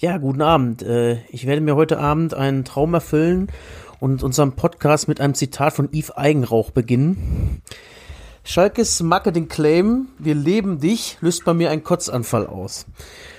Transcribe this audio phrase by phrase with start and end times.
[0.00, 0.82] Ja, guten Abend.
[0.82, 3.48] Äh, ich werde mir heute Abend einen Traum erfüllen
[3.98, 7.62] und unseren Podcast mit einem Zitat von Yves Eigenrauch beginnen.
[8.44, 12.86] Schalkes Marketing Claim, wir leben dich, löst bei mir einen Kotzanfall aus.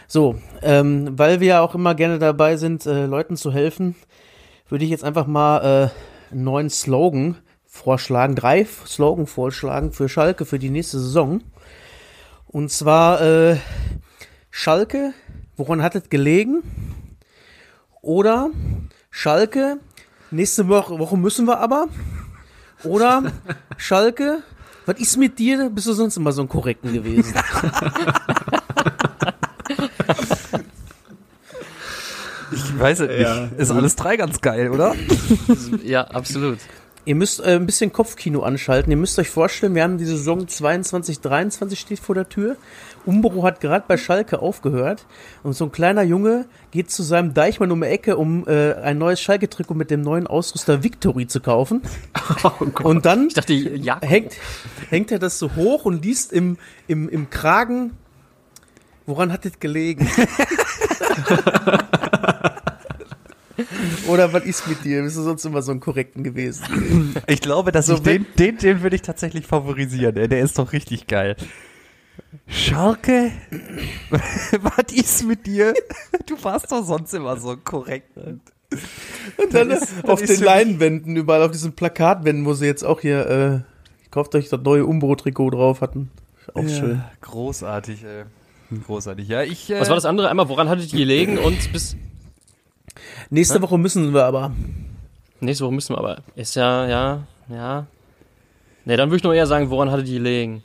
[0.06, 3.96] So, ähm, weil wir ja auch immer gerne dabei sind, äh, Leuten zu helfen,
[4.68, 7.38] würde ich jetzt einfach mal äh, einen neuen Slogan
[7.68, 11.42] vorschlagen, drei Slogan vorschlagen für Schalke für die nächste Saison.
[12.48, 13.56] Und zwar äh,
[14.52, 15.14] Schalke,
[15.60, 16.64] woran hat es gelegen?
[18.02, 18.50] Oder
[19.12, 19.78] Schalke,
[20.32, 21.88] nächste Woche, müssen wir aber.
[22.84, 23.32] Oder
[23.78, 24.40] Schalke,
[24.86, 25.70] was ist mit dir?
[25.70, 27.34] Bist du sonst immer so ein Korrekten gewesen?
[32.52, 33.42] Ich weiß es Ja.
[33.42, 33.60] nicht.
[33.60, 34.96] Ist alles drei ganz geil, oder?
[35.84, 36.58] Ja, absolut.
[37.06, 38.92] Ihr müsst äh, ein bisschen Kopfkino anschalten.
[38.92, 42.56] Ihr müsst euch vorstellen, wir haben die Saison 22, 23 steht vor der Tür.
[43.06, 45.06] Umbro hat gerade bei Schalke aufgehört
[45.44, 48.98] und so ein kleiner Junge geht zu seinem Deichmann um die Ecke, um äh, ein
[48.98, 51.82] neues Schalke-Trikot mit dem neuen Ausrüster Victory zu kaufen.
[52.84, 53.54] und dann dachte,
[54.02, 54.34] hängt,
[54.90, 57.92] hängt er das so hoch und liest im, im, im Kragen,
[59.06, 60.08] woran hat das gelegen?
[64.08, 65.04] Oder was ist mit dir?
[65.04, 67.16] Bist du sonst immer so ein Korrekten gewesen?
[67.28, 70.16] Ich glaube, dass So, ich den, den, den würde ich tatsächlich favorisieren.
[70.16, 71.36] Der ist doch richtig geil.
[72.48, 73.32] Schalke,
[74.62, 75.74] was ist mit dir?
[76.26, 78.16] Du warst doch sonst immer so korrekt.
[78.18, 79.72] Und dann
[80.04, 83.60] auf ist den für Leinwänden, überall auf diesen Plakatwänden, wo sie jetzt auch hier, äh,
[84.12, 86.12] kauft euch das neue Umbro-Trikot drauf hatten.
[86.54, 87.04] Auch schön.
[87.22, 88.26] Großartig, ey.
[88.86, 89.28] Großartig.
[89.28, 89.70] Ja, ich.
[89.72, 90.30] Äh, Was war das andere?
[90.30, 91.96] Einmal, woran hattet ihr gelegen und bis
[93.30, 94.52] Nächste Woche müssen wir aber.
[95.40, 96.22] nächste Woche müssen wir aber.
[96.36, 97.88] Ist ja, ja, ja.
[98.86, 100.64] Ne, dann würde ich nur eher sagen, woran hattet ihr gelegen?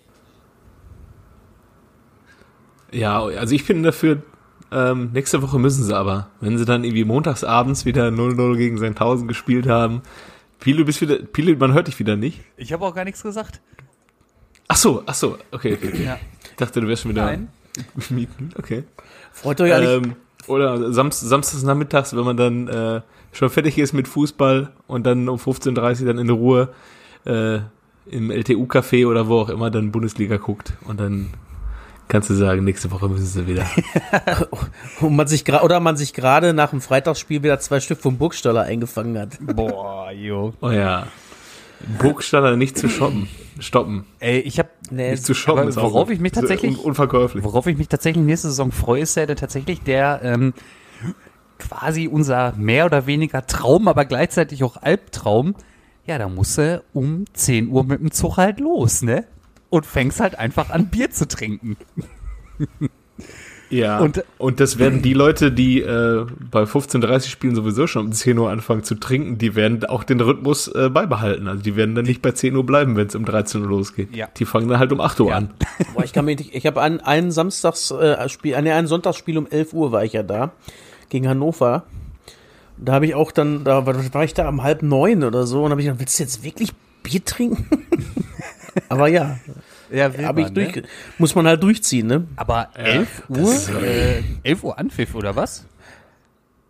[2.95, 4.23] Ja, also ich bin dafür,
[4.71, 6.29] ähm, nächste Woche müssen sie aber.
[6.41, 10.03] Wenn sie dann irgendwie montagsabends wieder 0-0 gegen Sandhausen gespielt haben.
[10.61, 12.41] Pile, du bist wieder, Pile, man hört dich wieder nicht.
[12.57, 13.61] Ich habe auch gar nichts gesagt.
[14.69, 15.89] Ach so, ach so, okay, okay.
[15.89, 16.05] okay.
[16.05, 16.19] Ja.
[16.51, 17.49] Ich dachte, du wärst schon wieder Nein.
[18.09, 18.85] mieten, okay.
[19.33, 20.07] Freut euch eigentlich.
[20.07, 20.17] Ähm,
[20.47, 23.01] oder Samst, samstags nachmittags, wenn man dann äh,
[23.33, 26.69] schon fertig ist mit Fußball und dann um 15.30 Uhr dann in Ruhe
[27.25, 27.59] äh,
[28.07, 31.31] im LTU-Café oder wo auch immer dann Bundesliga guckt und dann
[32.09, 33.67] kannst du sagen, nächste Woche müssen sie wieder.
[35.01, 38.63] Und man sich oder man sich gerade nach dem Freitagsspiel wieder zwei Stück vom Burgstaller
[38.63, 39.39] eingefangen hat.
[39.41, 40.53] Boah, jo.
[40.61, 41.07] Oh ja.
[41.99, 43.29] Burgstaller nicht zu shoppen.
[43.59, 44.05] Stoppen.
[44.21, 47.43] Ey, ich habe Nee, Nicht zu shoppen ist auch worauf ich mich tatsächlich- un unverkäuflich.
[47.45, 50.53] Worauf ich mich tatsächlich nächste Saison freue, ist ja der, tatsächlich der ähm,
[51.59, 55.55] quasi unser mehr oder weniger Traum, aber gleichzeitig auch Albtraum.
[56.07, 59.25] Ja, da musst du um 10 Uhr mit dem Zug halt los, ne?
[59.75, 61.77] Und fängst halt einfach an, Bier zu trinken.
[63.71, 63.99] Ja.
[63.99, 68.39] Und- Und, das werden die Leute, die äh, bei 15.30 Spielen sowieso schon um 10
[68.39, 71.49] Uhr anfangen zu trinken, die werden auch den Rhythmus äh, beibehalten.
[71.49, 74.15] Also die werden dann nicht bei 10 Uhr bleiben, wenn es um 13 Uhr losgeht.
[74.15, 74.29] Ja.
[74.37, 75.39] Die fangen dann halt um 8 Uhr Ja.
[75.39, 75.51] an.
[75.93, 79.37] Boah, ich kann mich nicht, ich habe ein, ein Samstags äh, Spiel, nee, ein Sonntagsspiel
[79.39, 80.53] um 11 Uhr war ich ja da
[81.09, 81.83] gegen Hannover.
[82.77, 85.65] Da habe ich auch dann, da war, war ich da um halb neun oder so
[85.65, 86.71] und habe ich gedacht, willst du jetzt wirklich
[87.03, 87.67] Bier trinken?
[88.89, 89.39] Aber ja,
[89.93, 90.83] Ja, habe ich durch,
[91.19, 92.27] muss man halt durchziehen, ne?
[92.37, 93.53] Aber 11 das Uhr?
[93.55, 95.67] ist- Äh, 11 Uhr Anpfiff, oder was?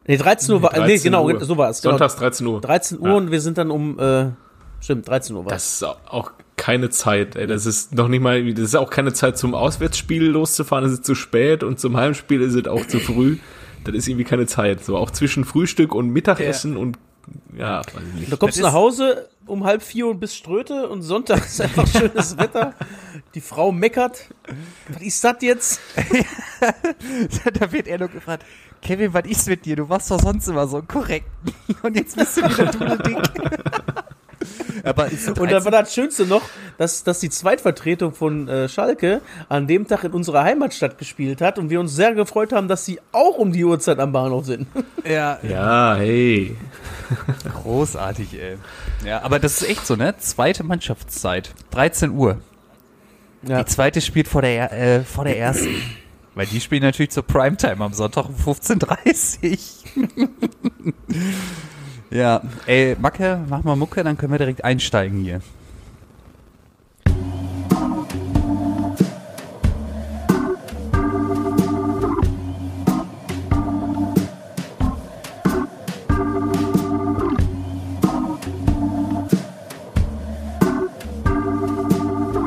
[0.07, 1.43] Nee, 13 Uhr war, nee, 13 genau, Uhr.
[1.45, 1.81] so war es.
[1.81, 1.93] Genau.
[1.93, 2.61] Sonntags 13 Uhr.
[2.61, 3.15] 13 Uhr Ja.
[3.15, 4.27] und wir sind dann um, äh,
[4.81, 7.47] stimmt, 13 Uhr war Das ist auch keine Zeit, ey.
[7.47, 11.05] Das ist noch nicht mal, das ist auch keine Zeit zum Auswärtsspiel loszufahren, das ist
[11.07, 13.39] zu spät und zum Heimspiel ist es auch zu früh.
[13.85, 14.85] Das ist irgendwie keine Zeit.
[14.85, 16.99] So auch zwischen Frühstück und Mittagessen und
[17.57, 18.33] ja, weiß ich nicht.
[18.33, 21.87] Du kommst Das nach Hause um halb vier und bist Ströte und Sonntag ist einfach
[21.93, 22.75] schönes Wetter.
[23.35, 24.29] Die Frau meckert.
[24.89, 25.81] Was ist das jetzt?
[27.59, 28.45] da wird er nur gefragt,
[28.81, 29.77] Kevin, was ist mit dir?
[29.77, 31.27] Du warst doch sonst immer so korrekt.
[31.83, 33.19] Und jetzt bist du wieder dudeldick.
[34.85, 36.43] Aber Und dann war das Schönste noch,
[36.79, 41.59] dass, dass die Zweitvertretung von äh, Schalke an dem Tag in unserer Heimatstadt gespielt hat
[41.59, 44.67] und wir uns sehr gefreut haben, dass sie auch um die Uhrzeit am Bahnhof sind.
[45.05, 46.57] ja, Ja, hey.
[47.63, 48.57] großartig, ey.
[49.05, 50.17] Ja, aber das ist echt so, ne?
[50.19, 51.55] Zweite Mannschaftszeit.
[51.71, 52.39] 13 Uhr.
[53.43, 53.63] Ja.
[53.63, 55.69] Die zweite spielt vor der, äh, vor der ersten.
[56.35, 59.59] Weil die spielen natürlich zur Primetime am Sonntag um 15.30
[60.17, 60.93] Uhr.
[62.15, 65.41] Ja, ey, Macke, mach mal Mucke, dann können wir direkt einsteigen hier.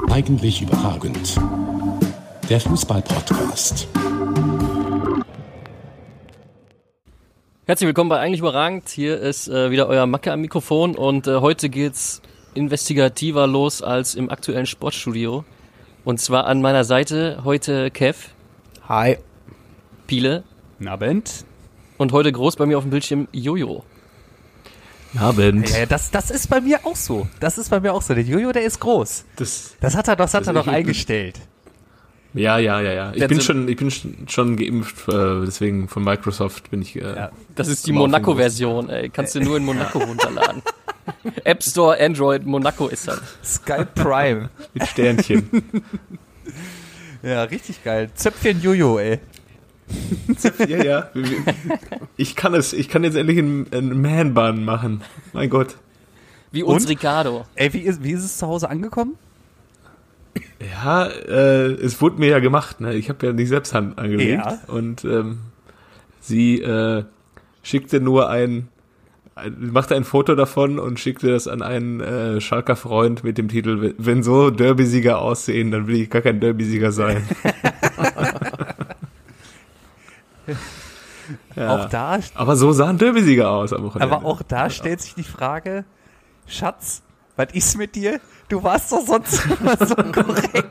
[0.09, 1.39] Eigentlich überragend.
[2.49, 3.87] Der Fußball-Podcast.
[7.67, 8.87] Herzlich willkommen bei Eigentlich Überragend.
[8.89, 12.21] Hier ist äh, wieder euer Macke am Mikrofon und äh, heute geht's
[12.53, 15.43] investigativer los als im aktuellen Sportstudio.
[16.05, 18.29] Und zwar an meiner Seite heute Kev,
[18.87, 19.17] Hi.
[20.07, 20.43] Piele
[20.77, 21.45] Guten Abend.
[21.97, 23.83] und heute groß bei mir auf dem Bildschirm Jojo.
[25.19, 25.69] Abend.
[25.69, 27.27] Ja, das, das ist bei mir auch so.
[27.41, 28.13] Das ist bei mir auch so.
[28.13, 29.25] Der Jojo, der ist groß.
[29.35, 31.39] Das, Das hat er, das hat Also er doch ich- eingestellt.
[32.37, 33.11] Ja, ja, ja, ja.
[33.13, 36.95] Ich bin schon, ich bin schon- geimpft, äh, deswegen von Microsoft bin ich.
[36.95, 37.31] Äh, Ja.
[37.55, 39.09] Das ist die Monaco-Version, ey.
[39.09, 40.61] Kannst du nur in Monaco runterladen.
[41.43, 43.21] App Store, Android, Monaco ist das.
[43.43, 44.49] Sky Prime.
[44.73, 45.49] Mit Sternchen.
[47.23, 48.09] ja, richtig geil.
[48.13, 49.19] Zöpfchen Jojo, ey.
[50.67, 51.09] ja, ja.
[52.17, 52.73] Ich kann es.
[52.73, 55.01] Ich kann jetzt endlich einen, einen Man-Bun machen.
[55.33, 55.75] Mein Gott.
[56.51, 56.89] Wie uns Und?
[56.89, 57.45] Ricardo.
[57.55, 59.15] Ey, wie ist, wie ist es zu Hause angekommen?
[60.59, 62.81] Ja, äh, es wurde mir ja gemacht.
[62.81, 62.93] Ne?
[62.95, 64.43] Ich habe ja nicht selbst Hand angelegt.
[64.45, 64.59] Ja.
[64.67, 65.39] Und ähm,
[66.21, 67.03] sie äh,
[67.63, 68.67] schickte nur ein,
[69.35, 73.47] ein, machte ein Foto davon und schickte das an einen äh, Schalker Freund mit dem
[73.49, 77.27] Titel, "Wenn- wenn so Derby-Sieger aussehen, dann will ich gar kein Derby-Sieger sein.
[81.55, 81.75] ja.
[81.75, 84.15] Auch da, Aber so sahen Derby-Sieger aus am Wochenende.
[84.15, 85.83] aber auch da stellt sich die Frage,
[86.47, 87.01] Schatz,
[87.35, 88.19] was ist mit dir?
[88.49, 90.67] Du warst doch sonst immer so korrekt.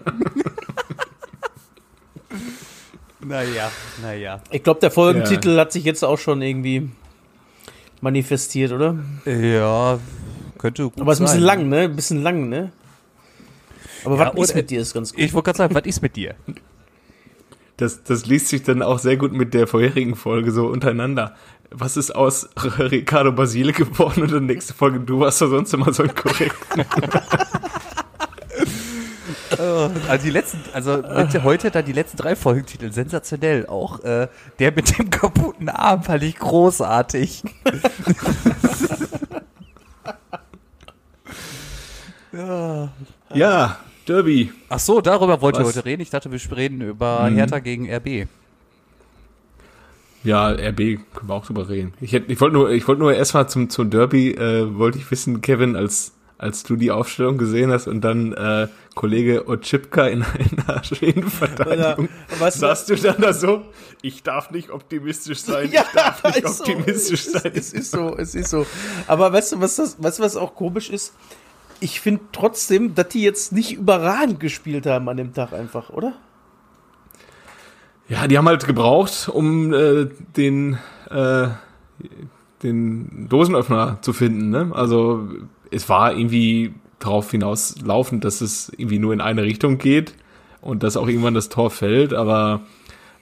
[3.21, 3.71] naja,
[4.03, 4.41] naja.
[4.51, 6.91] Ich glaube, der Folgentitel hat sich jetzt auch schon irgendwie
[8.01, 8.97] manifestiert, oder?
[9.25, 9.99] Ja,
[10.59, 11.37] könnte gut Aber es ist ein sein.
[11.37, 11.79] bisschen lang, ne?
[11.81, 12.73] Ein bisschen lang, ne?
[14.05, 15.21] Aber Ja, was ist mit dir ist ganz gut.
[15.21, 16.35] Ich wollte gerade sagen, was ist mit dir?
[17.77, 21.35] Das, das liest sich dann auch sehr gut mit der vorherigen Folge so untereinander.
[21.71, 22.49] Was ist aus
[22.79, 26.57] Ricardo Basile geworden und dann nächste Folge, du warst doch sonst immer so korrekt.
[30.09, 31.03] Also die letzten, also
[31.45, 33.67] heute da die letzten drei Folgentitel sensationell.
[33.67, 34.29] Auch äh,
[34.59, 37.43] der mit dem kaputten Arm fand ich großartig.
[43.35, 44.53] Ja, Derby.
[44.69, 45.69] Ach so, darüber wollt ihr Was?
[45.77, 46.03] heute reden.
[46.03, 47.37] Ich dachte, wir reden über Mhm.
[47.37, 48.29] Hertha gegen RB.
[50.27, 51.95] Ja, RB können wir auch drüber reden.
[52.01, 55.09] Ich, hätte- ich wollte nur, ich wollte nur erstmal zum, zum Derby, äh, wollte ich
[55.11, 60.25] wissen, Kevin, als, als du die Aufstellung gesehen hast und dann äh, Kollege Otschipka in
[60.25, 62.09] einer schweren Verteidigung,
[62.41, 63.63] was- saßt du dann da so,
[64.03, 66.65] ich darf nicht optimistisch sein, ich darf nicht ist so.
[66.65, 67.53] optimistisch es, sein.
[67.55, 68.67] Es, es ist so, es ist so.
[69.07, 71.15] Aber weißt du, was das, weißt du, was auch komisch ist?
[71.79, 76.15] Ich finde trotzdem, dass die jetzt nicht überragend gespielt haben an dem Tag einfach, oder?
[78.09, 80.07] Ja, die haben halt gebraucht, um äh,
[80.37, 80.79] den,
[81.11, 81.49] äh,
[82.63, 84.51] den Dosenöffner zu finden.
[84.51, 84.71] Ne?
[84.73, 85.29] Also
[85.71, 90.15] es war irgendwie darauf hinauslaufend, dass es irgendwie nur in eine Richtung geht
[90.61, 92.15] und dass auch irgendwann das Tor fällt.
[92.15, 92.63] Aber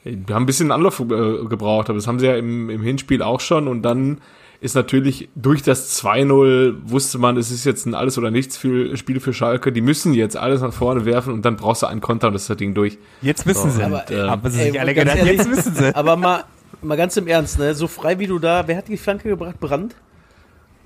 [0.04, 3.22] wir haben ein bisschen Anlauf äh, gebraucht, aber das haben sie ja im, im Hinspiel
[3.22, 3.68] auch schon.
[3.68, 4.18] Und dann
[4.60, 8.96] ist natürlich durch das 2-0 wusste man, es ist jetzt ein Alles- oder Nichts für
[8.96, 9.72] Spiel für Schalke.
[9.72, 12.42] Die müssen jetzt alles nach vorne werfen und dann brauchst du einen Konter und das
[12.42, 12.98] ist das Ding durch.
[13.22, 13.82] Jetzt wissen So, sie.
[13.84, 15.94] aber, äh, haben sie ey, alle ganz gedacht, ehrlich, jetzt wissen sie.
[15.94, 16.44] Aber mal,
[16.82, 17.74] mal ganz im Ernst, ne?
[17.74, 19.60] So frei wie du da, wer hat die Flanke gebracht?
[19.60, 19.94] Brand?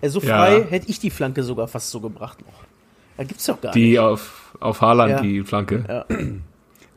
[0.00, 0.38] Äh, so Ja.
[0.44, 2.64] frei hätte ich die Flanke sogar fast so gebracht noch.
[3.16, 3.98] Da gibt's doch gar Die nicht.
[3.98, 5.20] auf, auf Haaland, Ja.
[5.20, 5.84] die Flanke.
[5.88, 6.04] Ja.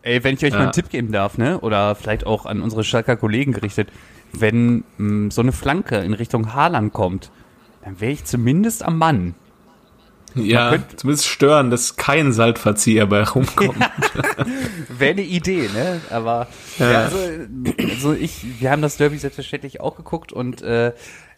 [0.04, 0.64] Ey, wenn ich euch mal Ja.
[0.64, 1.60] einen Tipp geben darf, ne?
[1.60, 3.90] Oder vielleicht auch an unsere Schalker Kollegen gerichtet,
[4.34, 7.32] wenn mh, so eine Flanke in Richtung Haaland kommt,
[7.84, 9.36] dann wäre ich zumindest am Mann.
[10.34, 13.76] Ja, könnte- zumindest stören, dass kein Saltverzieher bei rumkommt.
[14.90, 16.00] Wäre eine Idee, ne?
[16.10, 16.48] Aber
[16.80, 16.92] ja.
[16.92, 17.00] Ja.
[17.04, 17.18] also,
[17.78, 20.94] also ich, wir haben das Derby selbstverständlich auch geguckt und äh,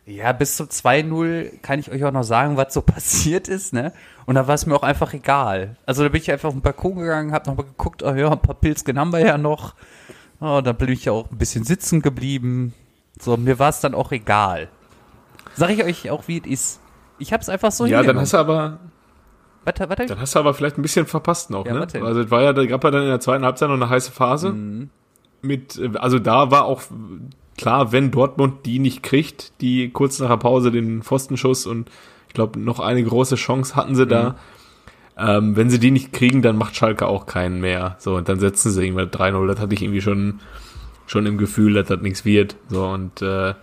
[0.05, 3.93] ja, bis zum 2-0 kann ich euch auch noch sagen, was so passiert ist, ne?
[4.27, 5.75] Und da war es mir auch einfach egal.
[5.87, 8.31] Also da bin ich einfach auf den Balkon gegangen, hab noch mal geguckt, oh ja,
[8.31, 9.73] ein paar Pilzken haben wir ja noch.
[10.39, 12.73] Oh, dann bin ich ja auch ein bisschen sitzen geblieben.
[13.19, 14.69] So, mir war es dann auch egal.
[15.55, 16.79] Sag ich euch auch, wie es ist.
[17.19, 18.79] Ich hab's einfach so ja, dann hast du aber,
[19.65, 20.05] Warte, warte.
[20.07, 21.79] dann hast du aber vielleicht ein bisschen verpasst noch, Ja, ne?
[21.81, 22.01] warte.
[22.03, 24.11] Also es war ja, da gab ja dann in der zweiten Halbzeit noch eine heiße
[24.11, 24.49] Phase.
[24.51, 24.89] Mhm.
[25.41, 26.81] Mit, äh, also da war auch
[27.57, 31.89] klar, wenn Dortmund die nicht kriegt, die kurz nach der Pause den Pfostenschuss und
[32.27, 34.09] ich glaube noch eine große Chance hatten sie Mhm.
[34.09, 34.35] da.
[35.15, 37.95] Ähm, wenn sie die nicht kriegen, dann macht Schalke auch keinen mehr.
[37.99, 39.45] So, und dann setzen sie irgendwann 3-0.
[39.47, 40.39] Das hatte ich irgendwie schon,
[41.07, 42.55] schon im Gefühl, dass das nichts wird.
[42.69, 43.53] So, und äh,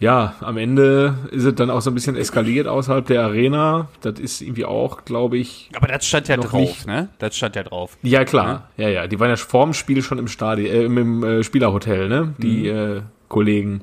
[0.00, 3.88] ja, am Ende ist es dann auch so ein bisschen eskaliert außerhalb der Arena.
[4.02, 6.86] Das ist irgendwie auch, glaube ich, Aber das stand ja drauf, nicht.
[6.86, 7.08] ne?
[7.18, 7.96] Das stand ja drauf.
[8.02, 9.06] ja klar, ja, ja.
[9.06, 12.34] Die waren ja vorm Spiel schon im Stadion, äh, im, im äh, Spielerhotel, ne?
[12.38, 13.82] Die äh, Kollegen.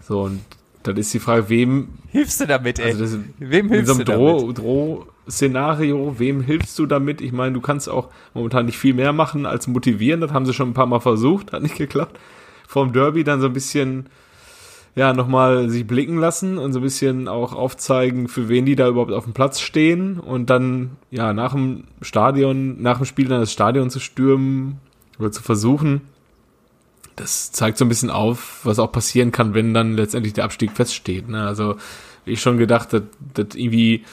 [0.00, 0.40] So, und
[0.84, 2.92] dann ist die Frage, wem, Hilfst du damit, ey?
[2.92, 4.58] also das, Wem in hilfst so du einem damit?
[4.58, 7.20] Droh, Droh-Szenario, wem hilfst du damit?
[7.20, 10.20] Ich meine, du kannst auch momentan nicht viel mehr machen als motivieren.
[10.20, 12.18] Das haben sie schon ein paar Mal versucht, hat nicht geklappt.
[12.68, 14.06] Vorm Derby dann so ein bisschen,
[14.94, 18.86] ja, nochmal sich blicken lassen und so ein bisschen auch aufzeigen, für wen die da
[18.88, 23.40] überhaupt auf dem Platz stehen und dann, ja, nach dem Stadion, nach dem Spiel dann
[23.40, 24.80] das Stadion zu stürmen
[25.18, 26.02] oder zu versuchen.
[27.16, 30.72] Das zeigt so ein bisschen auf, was auch passieren kann, wenn dann letztendlich der Abstieg
[30.72, 31.28] feststeht.
[31.28, 31.46] Ne?
[31.46, 31.76] Also,
[32.24, 33.02] wie ich schon gedacht, dass,
[33.34, 34.04] dass irgendwie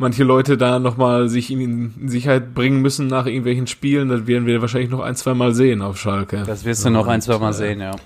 [0.00, 4.60] manche Leute da nochmal sich in, Sicherheit bringen müssen nach irgendwelchen Spielen, das werden wir
[4.60, 6.42] wahrscheinlich noch ein, zwei Mal sehen auf Schalke.
[6.46, 7.96] Das wirst du noch ein, zwei Mal äh, sehen, ja.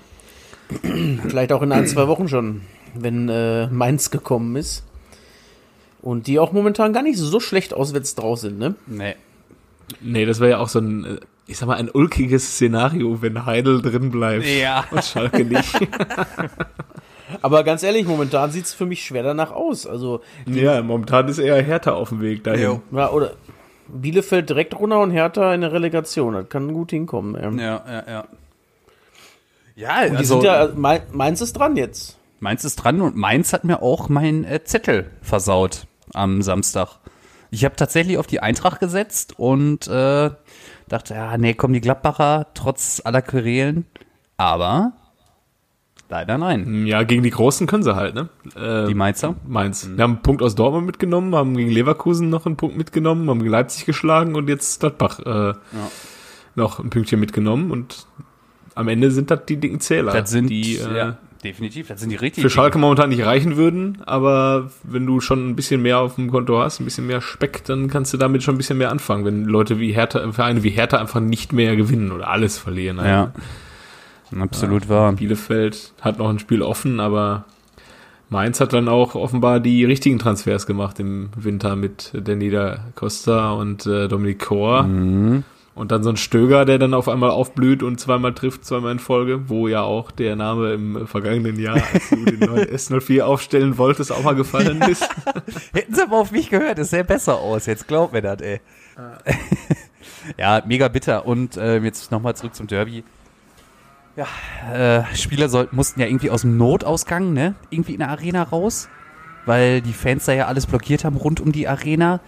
[1.27, 2.61] Vielleicht auch in ein, zwei Wochen schon,
[2.93, 4.83] wenn äh, Mainz gekommen ist.
[6.01, 8.75] Und die auch momentan gar nicht so schlecht auswärts draus sind, ne?
[8.85, 9.15] Nee.
[10.01, 13.45] Nee, das wäre ja auch so ein, äh, ich sag mal, ein ulkiges Szenario, wenn
[13.45, 14.85] Heidel drin bleibt Ja.
[14.91, 15.75] und Schalke nicht.
[17.41, 19.85] Aber ganz ehrlich, momentan sieht's für mich schwer danach aus.
[19.87, 22.81] Also, ja, momentan ist eher Hertha auf dem Weg dahin.
[22.91, 23.31] Ja, oder
[23.87, 26.33] Bielefeld direkt runter und Hertha in der Relegation.
[26.33, 27.35] Das kann gut hinkommen.
[27.41, 27.59] Ähm.
[27.59, 28.25] Ja, ja, ja.
[29.75, 32.17] Ja, Die also sind ja, Main- Mainz ist dran jetzt.
[32.39, 36.99] Mainz ist dran und Mainz hat mir auch meinen äh, Zettel versaut am Samstag.
[37.51, 40.29] Ich habe tatsächlich auf die Eintracht gesetzt und äh,
[40.87, 43.85] dachte, ja, nee, kommen die Gladbacher trotz aller Querelen.
[44.37, 44.93] Aber
[46.09, 46.85] leider nein.
[46.85, 48.29] Ja, gegen die Großen können sie halt, ne?
[48.55, 49.35] Äh, Die Mainzer.
[49.47, 49.89] Mainz.
[49.95, 53.39] Wir haben einen Punkt aus Dortmund mitgenommen, haben gegen Leverkusen noch einen Punkt mitgenommen, haben
[53.45, 55.53] Leipzig geschlagen und jetzt Gladbach äh,
[56.55, 58.07] noch ein Pünktchen mitgenommen und
[58.75, 62.09] am Ende sind das die dicken Zähler, Das sind die äh, ja, definitiv, das sind
[62.09, 62.41] die richtig.
[62.41, 66.29] für Schalke momentan nicht reichen würden, aber wenn du schon ein bisschen mehr auf dem
[66.29, 69.25] Konto hast, ein bisschen mehr Speck, dann kannst du damit schon ein bisschen mehr anfangen,
[69.25, 72.97] wenn Leute wie Hertha, Vereine wie Hertha einfach nicht mehr gewinnen oder alles verlieren.
[72.97, 73.31] Ja.
[74.37, 75.13] Absolut wahr.
[75.13, 77.45] Bielefeld hat noch ein Spiel offen, aber
[78.29, 83.51] Mainz hat dann auch offenbar die richtigen Transfers gemacht im Winter mit Danny da Costa
[83.51, 84.83] und äh, Dominik Kor.
[85.75, 88.99] Und dann so ein Stöger, der dann auf einmal aufblüht und zweimal trifft, zweimal in
[88.99, 93.77] Folge, wo ja auch der Name im vergangenen Jahr, als du den neuen S04 aufstellen
[93.77, 95.03] wolltest, auch mal gefallen ist.
[95.73, 97.65] Hätten sie aber auf mich gehört, es sähe besser aus.
[97.65, 98.61] Jetzt glaub mir das, ey.
[100.37, 101.25] ja, mega bitter.
[101.25, 103.03] Und äh, jetzt nochmal zurück zum Derby.
[104.15, 104.27] Ja,
[104.73, 107.55] äh, Spieler sollten, mussten ja irgendwie aus dem Notausgang, ne?
[107.69, 108.87] Irgendwie in der Arena raus.
[109.45, 112.21] Weil die Fans da ja alles blockiert haben rund um die Arena.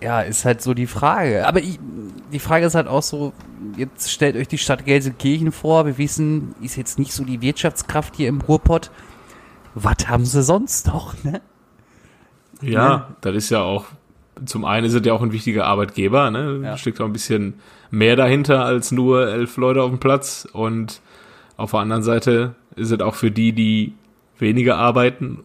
[0.00, 1.46] Ja, ist halt so die Frage.
[1.46, 1.78] Aber ich,
[2.32, 3.32] die Frage ist halt auch so,
[3.76, 5.86] jetzt stellt euch die Stadt Gelsenkirchen vor.
[5.86, 8.90] Wir wissen, ist jetzt nicht so die Wirtschaftskraft hier im Ruhrpott.
[9.74, 11.40] Was haben sie sonst noch, ne?
[12.60, 13.86] Ja, das ist ja auch,
[14.44, 16.60] zum einen es ja auch ein wichtiger Arbeitgeber, ne?
[16.62, 16.76] Ja.
[16.76, 17.54] Steckt auch ein bisschen
[17.90, 20.46] mehr dahinter als nur elf Leute auf dem Platz.
[20.52, 21.00] Und
[21.56, 23.94] auf der anderen Seite ist es auch für die, die
[24.38, 25.44] weniger arbeiten,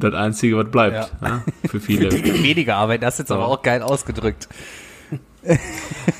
[0.00, 1.20] das Einzige, was bleibt.
[1.22, 1.42] Ne?
[1.66, 2.10] Für viele.
[2.42, 3.46] weniger Arbeit, das ist jetzt aber Ja.
[3.48, 4.48] auch geil ausgedrückt.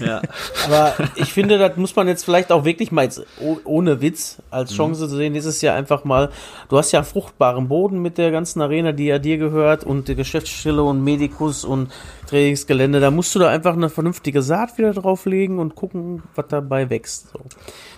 [0.00, 0.22] Ja.
[0.66, 4.38] Aber ich finde, das muss man jetzt vielleicht auch wirklich mal jetzt oh- ohne Witz
[4.50, 5.34] als Chance zu sehen.
[5.34, 6.30] Dieses Jahr einfach mal,
[6.68, 10.14] du hast ja fruchtbaren Boden mit der ganzen Arena, die ja dir gehört und die
[10.14, 11.90] Geschäftsstelle und Medikus und
[12.26, 13.00] Trainingsgelände.
[13.00, 17.30] Da musst du da einfach eine vernünftige Saat wieder drauflegen und gucken, was dabei wächst.
[17.32, 17.40] So.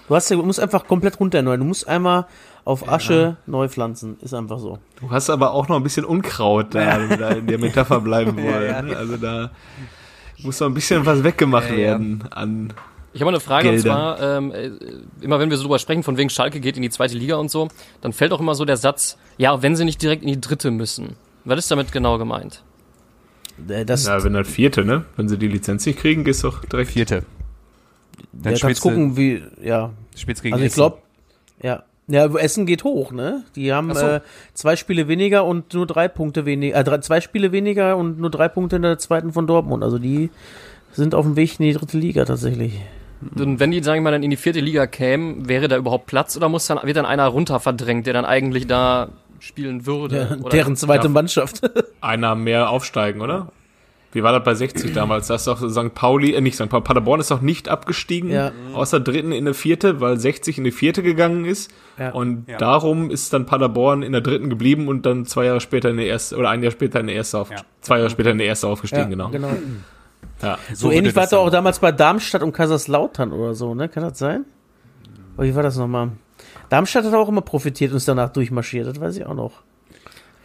[0.08, 1.60] Du hast ja, du musst einfach komplett runter erneuern.
[1.60, 2.26] Du musst einmal
[2.64, 4.18] auf Asche neu pflanzen.
[4.20, 4.78] Ist einfach so.
[5.00, 8.00] Du hast aber auch noch ein bisschen Unkraut da, wenn wir da in der Metapher
[8.00, 8.70] bleiben wollen.
[8.70, 8.96] Ja, ne?
[8.96, 9.50] Also da
[10.42, 11.80] muss noch ein bisschen was weggemacht Ja, ja.
[11.82, 12.72] werden an.
[13.12, 13.76] Ich habe mal eine Frage Gelder.
[13.76, 14.70] und zwar, ähm, äh,
[15.20, 17.48] immer wenn wir so drüber sprechen, von wegen Schalke geht in die zweite Liga und
[17.50, 17.68] so,
[18.00, 20.70] dann fällt auch immer so der Satz, ja, wenn sie nicht direkt in die dritte
[20.72, 21.14] müssen.
[21.44, 22.62] Was ist damit genau gemeint?
[23.68, 25.04] Äh, Das, Ja, wenn das vierte, ne?
[25.16, 26.90] Wenn sie die Lizenz nicht kriegen, geht's doch direkt.
[26.90, 27.14] Vierte.
[27.14, 27.22] ja,
[28.32, 29.90] Dann kannst spielst du, gucken, wie, ja.
[30.16, 30.98] spielst gegen Also ich glaube,
[31.62, 31.84] ja.
[32.06, 33.44] Ja, Essen geht hoch, ne?
[33.56, 34.04] Die haben so.
[34.06, 34.20] äh,
[34.52, 38.30] zwei Spiele weniger und nur drei Punkte weniger, äh, drei, zwei Spiele weniger und nur
[38.30, 39.82] drei Punkte in der zweiten von Dortmund.
[39.82, 40.30] Also die
[40.92, 42.74] sind auf dem Weg in die dritte Liga tatsächlich.
[43.36, 46.06] Und wenn die, sagen wir mal, dann in die vierte Liga kämen, wäre da überhaupt
[46.06, 49.08] Platz oder muss dann, wird dann einer runter verdrängt, der dann eigentlich da
[49.40, 50.38] spielen würde?
[50.40, 50.50] oder?
[50.50, 51.12] deren zweite Ja.
[51.12, 51.62] Mannschaft.
[52.02, 53.48] Einer mehr aufsteigen, oder?
[54.14, 55.26] Wie war das bei 60 damals?
[55.26, 55.94] Das ist doch St.
[55.94, 56.68] Pauli, äh, nicht St.
[56.68, 58.52] Pauli, Paderborn ist doch nicht abgestiegen Ja.
[58.72, 61.70] aus der dritten in eine vierte, weil 60 in die vierte gegangen ist.
[61.98, 62.12] Ja.
[62.12, 62.56] Und Ja.
[62.58, 66.06] darum ist dann Paderborn in der dritten geblieben und dann zwei Jahre später in der
[66.06, 67.56] erste, oder ein Jahr später in der erste auf, Ja.
[67.80, 69.28] zwei Jahre später in der erste aufgestiegen, genau.
[69.30, 69.50] genau.
[70.42, 70.58] Ja.
[70.72, 73.88] So, würde ähnlich war es auch damals bei Darmstadt und Kaiserslautern oder so, ne?
[73.88, 74.44] Kann das sein?
[75.36, 76.10] Oder wie war das nochmal?
[76.68, 79.62] Darmstadt hat auch immer profitiert und ist danach durchmarschiert, das weiß ich auch noch.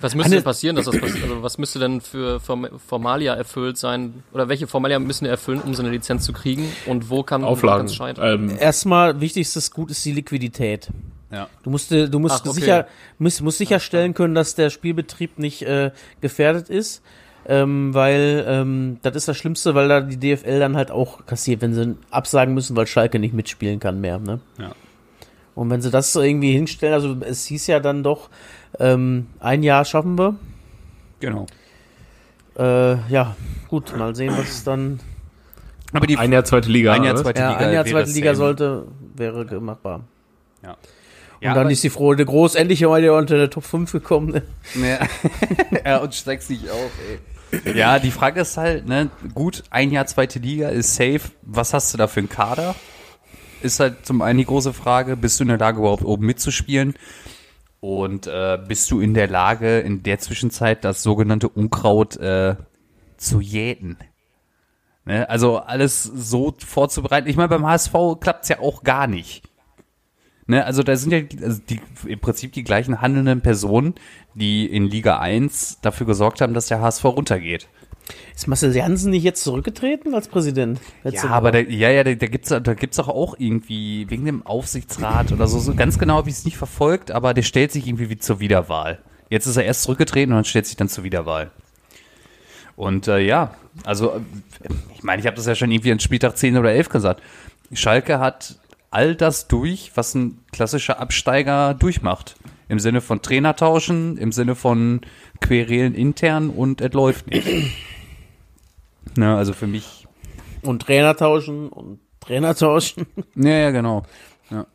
[0.01, 1.23] Was müsste denn passieren, dass das passiert?
[1.23, 4.23] Also was müsste denn für Form Formalia erfüllt sein?
[4.31, 6.71] Oder welche Formalia müssen wir erfüllen, um so eine Lizenz zu kriegen?
[6.85, 8.49] Und wo kann kann's scheitern?
[8.49, 10.89] Ähm, Erstmal wichtigstes Gut ist die Liquidität.
[11.31, 11.47] Ja.
[11.63, 12.59] Du musst, äh, du musst Ach, okay.
[12.59, 12.87] sicher,
[13.17, 15.91] musst, musst sicherstellen können, dass der Spielbetrieb nicht äh,
[16.21, 17.03] gefährdet ist,
[17.47, 21.61] ähm, weil ähm, das ist das Schlimmste, weil da die DFL dann halt auch kassiert,
[21.61, 24.17] wenn sie absagen müssen, weil Schalke nicht mitspielen kann mehr.
[24.17, 24.39] Ne?
[24.57, 24.71] Ja.
[25.59, 28.29] Und wenn sie das so irgendwie hinstellen, also es hieß ja dann doch,
[28.79, 30.35] ähm, ein Jahr schaffen wir.
[31.19, 31.47] Genau.
[32.57, 33.35] Äh, ja,
[33.67, 35.01] gut, mal sehen, was es dann.
[35.91, 36.93] Aber die Ein Jahr zweite Liga.
[36.93, 40.05] Ein Jahr zweite Ja, Liga ein Jahr zweite Liga sollte, wäre machbar.
[40.63, 40.69] Ja.
[40.69, 40.77] Und
[41.41, 44.31] Ja, dann ist die Freude groß, endlich mal unter der Top 5 gekommen.
[44.31, 44.43] ne?
[44.75, 45.07] Ja,
[45.85, 46.91] ja und steigst nicht auf,
[47.65, 47.77] ey.
[47.77, 51.31] Ja, die Frage ist halt, ne, gut, ein Jahr zweite Liga ist safe.
[51.41, 52.75] Was hast du da für einen Kader?
[53.61, 56.93] Ist halt zum einen die große Frage, bist du in der Lage, überhaupt oben mitzuspielen?
[57.81, 62.55] Und äh, bist du in der Lage, in der Zwischenzeit das sogenannte Unkraut äh,
[63.17, 63.97] zu jäten?
[65.05, 65.29] Ne?
[65.29, 67.27] Also alles so vorzubereiten.
[67.29, 69.43] Ich meine, beim HSV klappt's ja auch gar nicht.
[70.47, 73.93] Ne, also da sind ja die- also die, im Prinzip die gleichen handelnden Personen,
[74.33, 77.67] die in Liga 1 dafür gesorgt haben, dass der HSV runtergeht.
[78.35, 80.79] Ist Marcel Jansen nicht jetzt zurückgetreten als Präsident?
[81.03, 84.45] Ja, aber da, ja, ja, da, da gibt's da gibt's doch auch irgendwie wegen dem
[84.45, 87.87] Aufsichtsrat oder so, so ganz genau habe ich es nicht verfolgt, aber der stellt sich
[87.87, 88.99] irgendwie wie zur Wiederwahl.
[89.29, 91.51] Jetzt ist er erst zurückgetreten und dann stellt sich dann zur Wiederwahl.
[92.75, 96.37] Und äh, ja, also äh, ich meine, ich habe das ja schon irgendwie an Spieltag
[96.37, 97.21] 10 oder 11 gesagt.
[97.73, 98.55] Schalke hat
[98.91, 102.35] all das durch, was ein klassischer Absteiger durchmacht.
[102.67, 105.01] Im Sinne von Trainer tauschen, im Sinne von
[105.41, 107.47] Querelen intern und es läuft nicht.
[109.15, 110.07] Na, also für mich
[110.61, 113.05] Und Trainer tauschen und Trainer tauschen.
[113.35, 114.03] Ja, ja, genau.
[114.49, 114.65] Ja.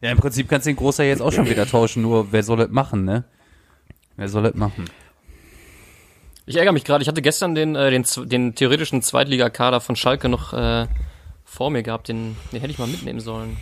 [0.00, 2.58] ja, im Prinzip kannst du den Großer jetzt auch schon wieder tauschen, nur wer soll
[2.58, 3.24] das machen, ne?
[4.16, 4.84] Wer soll das machen?
[6.46, 7.02] Ich ärgere mich gerade.
[7.02, 10.86] Ich hatte gestern den, äh, den, den theoretischen Zweitligakader von Schalke noch äh,
[11.44, 12.08] vor mir gehabt.
[12.08, 13.58] Den, den hätte ich mal mitnehmen sollen.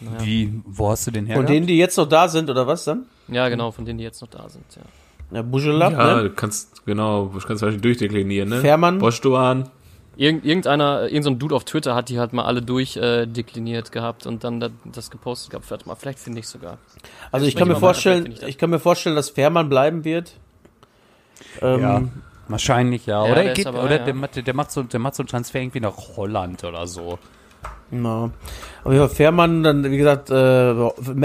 [0.00, 0.24] Naja.
[0.24, 1.36] Wie, wo hast du den her?
[1.36, 3.06] Von denen, die jetzt noch da sind, oder was dann?
[3.28, 4.64] Ja, genau, von denen, die jetzt noch da sind.
[4.74, 4.82] Ja.
[5.30, 6.22] Ja, Bujelab, Ja, ne?
[6.24, 8.60] du kannst, genau, du kannst zum Beispiel durchdeklinieren, ne?
[8.60, 8.98] Fährmann.
[8.98, 9.68] Boschdoan.
[10.16, 13.92] Irgend, irgendeiner, irgendein so ein Dude auf Twitter hat die halt mal alle durchdekliniert äh,
[13.92, 15.70] gehabt und dann das, das gepostet gehabt.
[15.70, 16.78] Warte mal, vielleicht finde ich sogar.
[17.30, 20.32] Also ich kann mir vorstellen, ich ich kann mir vorstellen, dass Fährmann bleiben wird.
[21.62, 22.02] Ähm, Ja,
[22.48, 23.24] wahrscheinlich ja.
[23.24, 24.04] Ja, oder der er geht, aber, oder ja.
[24.04, 27.20] der, macht, der, macht so, der macht so einen Transfer irgendwie nach Holland oder so.
[27.92, 28.30] Na.
[28.82, 30.74] Aber ja, Fährmann, dann, wie gesagt, äh,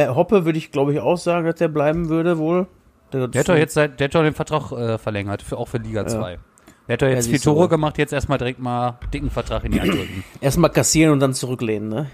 [0.08, 2.68] Hoppe würde ich, glaube ich, auch sagen, dass der bleiben würde, wohl.
[3.14, 5.78] Der hat doch jetzt seit, der hat doch den Vertrag äh, verlängert, für, auch für
[5.78, 6.40] Liga 2.
[6.88, 7.68] Der hat doch jetzt vier siehst du Tore wohl.
[7.70, 10.24] gemacht, jetzt erstmal direkt mal dicken Vertrag in die Hand drücken.
[10.42, 12.08] Erstmal kassieren und dann zurücklehnen, ne?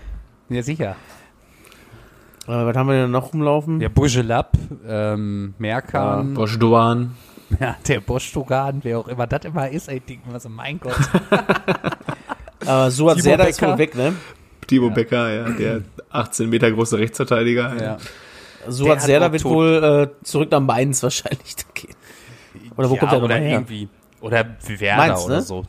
[0.49, 0.95] ja, sicher.
[2.47, 3.79] Äh, was haben wir denn noch rumlaufen?
[3.79, 4.57] Der Bujelab,
[4.87, 7.15] ähm, Merkan, Boschdoan.
[7.59, 10.95] ja, der Bostogan, wer auch immer das immer ist, ey, denken wir so, mein Gott.
[12.65, 13.71] Aber Suat Timo Serdar ist Becker.
[13.71, 14.13] wohl weg, ne?
[14.67, 15.81] Timo Becker, ja, der
[16.11, 17.75] 18 Meter große Rechtsverteidiger.
[17.81, 17.97] ja.
[18.71, 21.95] Suat hat Serdar wird tot- wohl äh, zurück nach Mainz wahrscheinlich gehen.
[22.77, 23.51] Oder wo ja, kommt der oder her?
[23.51, 23.89] irgendwie.
[24.21, 25.41] Oder Werder Mainz, oder ne?
[25.41, 25.63] so.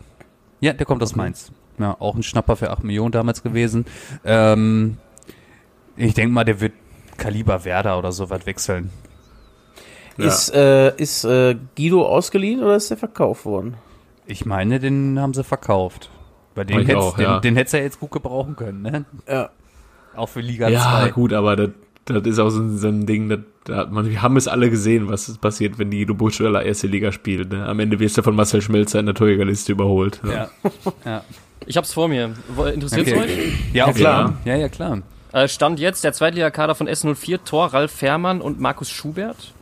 [0.61, 1.53] Ja, der kommt aus Mainz.
[1.79, 3.87] Ja, auch ein Schnapper für 8 Millionen damals gewesen.
[4.25, 4.99] Ähm,
[5.97, 6.73] ich denke mal, der wird
[7.17, 8.91] Kaliber Werder oder so was wechseln.
[10.17, 10.27] Ja.
[10.27, 13.75] Ist, äh, ist äh, Guido ausgeliehen oder ist der verkauft worden?
[14.27, 16.11] Ich meine, den haben sie verkauft.
[16.55, 17.41] Bei dem hätt's, auch, den, ja.
[17.41, 19.05] den hättest du ja jetzt gut gebrauchen können, ne?
[19.29, 19.51] Ja.
[20.15, 21.11] Auch für Liga Ja, 2.
[21.13, 21.71] gut, aber das,
[22.05, 24.49] das ist auch so ein, so ein Ding, das, da hat man, wir haben es
[24.49, 27.53] alle gesehen, was passiert, wenn die Buchsteller erste Liga spielt.
[27.53, 27.65] Ne?
[27.67, 30.21] Am Ende wirst du von Marcel Schmelzer in der Torjägerliste überholt.
[30.25, 30.49] Ja.
[31.05, 31.23] ja.
[31.67, 32.35] Ich hab's vor mir.
[32.75, 33.19] Interessiert Okay.
[33.19, 33.31] euch?
[33.75, 34.35] Ja, auf klar.
[34.45, 35.03] Ja, ja, klar.
[35.33, 39.53] Äh, Stand jetzt der Zweitligakader von S04, Tor Ralf Fährmann und Markus Schubert.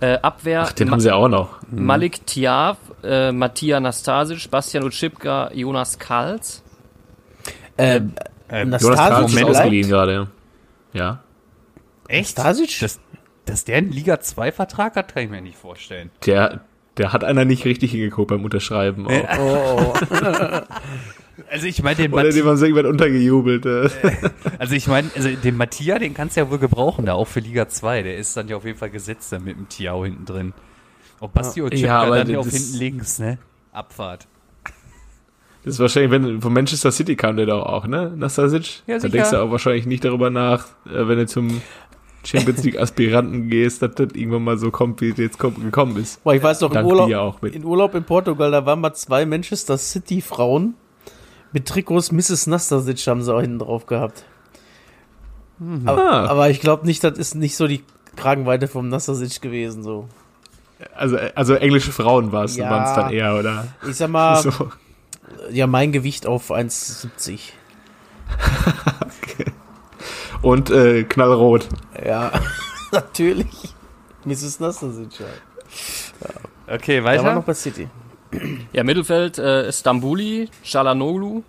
[0.00, 1.60] Äh, Abwehr Ach, den Ma haben sie auch noch.
[1.70, 6.62] Malik Tiav, äh, Matthias Nastasic, Bastian Utschipka, Jonas Karls.
[7.76, 8.00] Äh,
[8.50, 10.26] Ähm, Jonas Nastasic Karl ist ausgeliehen gerade.
[10.92, 11.20] Ja.
[12.12, 12.36] Echt?
[12.36, 12.80] Nastasic?
[12.80, 13.00] Dass,
[13.46, 16.10] dass der einen Liga 2 Vertrag hat, kann ich mir nicht vorstellen.
[16.26, 16.60] Der,
[16.98, 19.06] der hat einer nicht richtig hingeguckt beim Unterschreiben.
[19.06, 19.38] Auch.
[19.38, 20.60] Oh, oh.
[21.50, 23.66] Also ich meine, den Oder dem haben sie irgendwann untergejubelt.
[24.58, 27.40] Also ich meine, also den Matthias, den kannst du ja wohl gebrauchen, da auch für
[27.40, 28.02] Liga 2.
[28.02, 30.52] Der ist dann ja auf jeden Fall gesetzt da mit dem Tiao hinten drin.
[31.18, 33.38] Ob Basti und Ja, aber dann ja auf hinten links, ne?
[33.72, 34.28] Abfahrt.
[35.64, 38.12] Das ist wahrscheinlich, wenn von Manchester City kam der doch auch, ne?
[38.16, 38.82] Nastasic?
[38.86, 41.62] Ja, da denkst du auch wahrscheinlich nicht darüber nach, äh, wenn du zum
[42.24, 46.22] Champions League Aspiranten gehst, dass das irgendwann mal so kommt, wie es jetzt gekommen ist.
[46.22, 47.54] Boah, ich weiß noch, im Urlaub, dir auch mit.
[47.54, 50.74] in Urlaub in Portugal, da waren mal zwei Manchester City Frauen
[51.52, 52.46] mit Trikots Mrs.
[52.46, 54.24] Nastasic haben sie auch hinten drauf gehabt.
[55.84, 56.26] Aber, Ah.
[56.26, 57.84] aber ich glaube nicht, das ist nicht so die
[58.16, 60.08] Kragenweite vom Nastasic gewesen, so.
[60.96, 62.68] Also, also englische Frauen war es Ja.
[62.70, 63.68] waren es dann eher, oder?
[63.88, 64.70] Ich sag mal, So.
[65.50, 67.52] ja, mein Gewicht auf 1,70.
[70.42, 71.68] Und äh, knallrot.
[72.04, 72.32] Ja,
[72.92, 73.74] natürlich.
[74.24, 74.60] Mrs.
[74.60, 75.26] Nastasic, ja.
[76.74, 77.42] Okay, Da war noch weiter.
[77.42, 77.88] bei City.
[78.72, 81.42] Ja, Mittelfeld äh, Stambuli, Shalanoglu,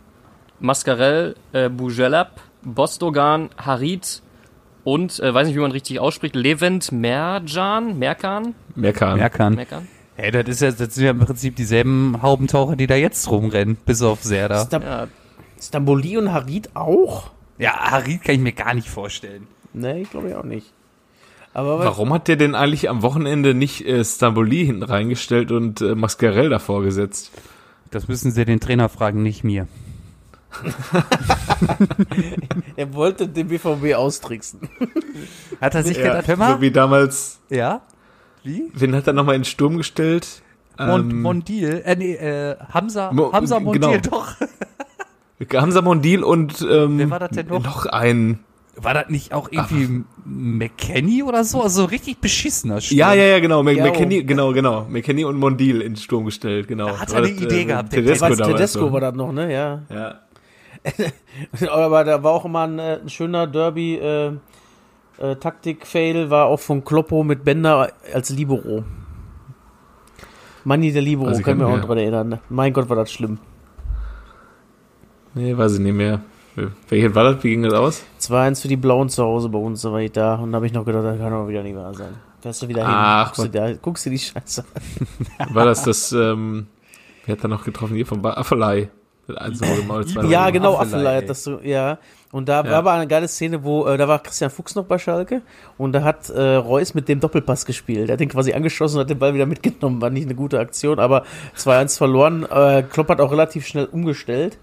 [0.60, 4.22] Mascarell, äh, Bujelab, Bostogan, Harit,
[4.84, 9.18] und, äh, weiß nicht, wie man richtig ausspricht, Levent Merjan, Merkan, Merkan.
[9.18, 9.56] Merkan.
[9.56, 9.88] Merkan.
[10.16, 13.78] Hey, das ist ja, das sind ja im Prinzip dieselben Haubentaucher, die da jetzt rumrennen,
[13.86, 14.66] bis auf Serda.
[14.66, 15.08] Stab Ja,
[15.60, 17.32] Stamboli und Harid auch?
[17.58, 19.48] Ja, Harid kann ich mir gar nicht vorstellen.
[19.74, 20.72] Nee, ich glaube ich auch nicht.
[21.54, 25.82] Aber was- Warum hat der denn eigentlich am Wochenende nicht äh, Stamboli hinten reingestellt und
[25.82, 27.32] äh, Mascarell davor gesetzt?
[27.92, 29.68] Das müssen Sie den Trainer fragen, nicht mir.
[32.76, 34.62] er wollte den BVB austricksen.
[35.62, 36.62] Hat er sich gedacht, hör so mal?
[36.62, 37.82] wie damals, Ja?
[38.44, 38.70] Wie?
[38.74, 40.42] wen hat er nochmal in den Sturm gestellt?
[40.78, 43.98] Mon Ähm, Mondil, äh, nee, äh, Hamza, Mo- Hamza Mondil, genau.
[44.18, 44.36] doch.
[45.54, 47.64] Hamza Mondil und ähm, Wer war das denn noch?
[47.64, 48.40] noch ein.
[48.76, 51.62] War das nicht auch irgendwie McKenny oder so?
[51.62, 52.98] Also so richtig beschissener Sturm.
[52.98, 53.62] Ja, ja, ja, genau.
[53.62, 54.86] Mc- Ja, McKenny, genau, genau.
[54.90, 56.88] McKenny und Mondil in den Sturm gestellt, genau.
[56.88, 59.54] Da hat er eine das, Idee gehabt, der Tedesco damals Tedesco war das noch, ne?
[59.54, 59.82] Ja.
[59.94, 60.16] Ja.
[61.72, 63.96] Aber da war auch immer ein, äh, ein schöner Derby.
[63.98, 64.32] Äh,
[65.20, 68.84] äh, Taktik-Fail war auch von Kloppo mit Bender als Libero.
[70.64, 72.40] Manni der Libero, Also kann mich auch mir- dran erinnern.
[72.50, 73.38] Mein Gott, war das schlimm.
[75.36, 76.22] Nee, weiß ich nicht mehr.
[76.90, 77.44] Welches war das?
[77.44, 78.04] Wie ging das aus?
[78.22, 80.68] 2-1 für die Blauen zu Hause bei uns, da war ich da und da habe
[80.68, 82.14] ich noch gedacht, das kann doch wieder nicht wahr sein.
[82.42, 84.64] Fährst du wieder hin, Ach, guckst, du da, guckst du die Scheiße
[85.40, 85.48] an.
[85.56, 86.68] War das das, ähm,
[87.26, 87.96] wer hat da noch getroffen?
[87.96, 88.90] Hier von Affelei.
[89.26, 91.98] Zwei Ja, genau, Affelei, hat das so, ja.
[92.34, 92.72] Und da Ja.
[92.72, 95.42] war aber eine geile Szene, wo, äh, da war Christian Fuchs noch bei Schalke
[95.78, 98.10] und da hat äh, Reus mit dem Doppelpass gespielt.
[98.10, 100.02] Er hat den quasi angeschossen und hat den Ball wieder mitgenommen.
[100.02, 101.24] War nicht eine gute Aktion, aber
[101.58, 102.44] 2-1 verloren.
[102.44, 104.58] Äh, Klopp hat auch relativ schnell umgestellt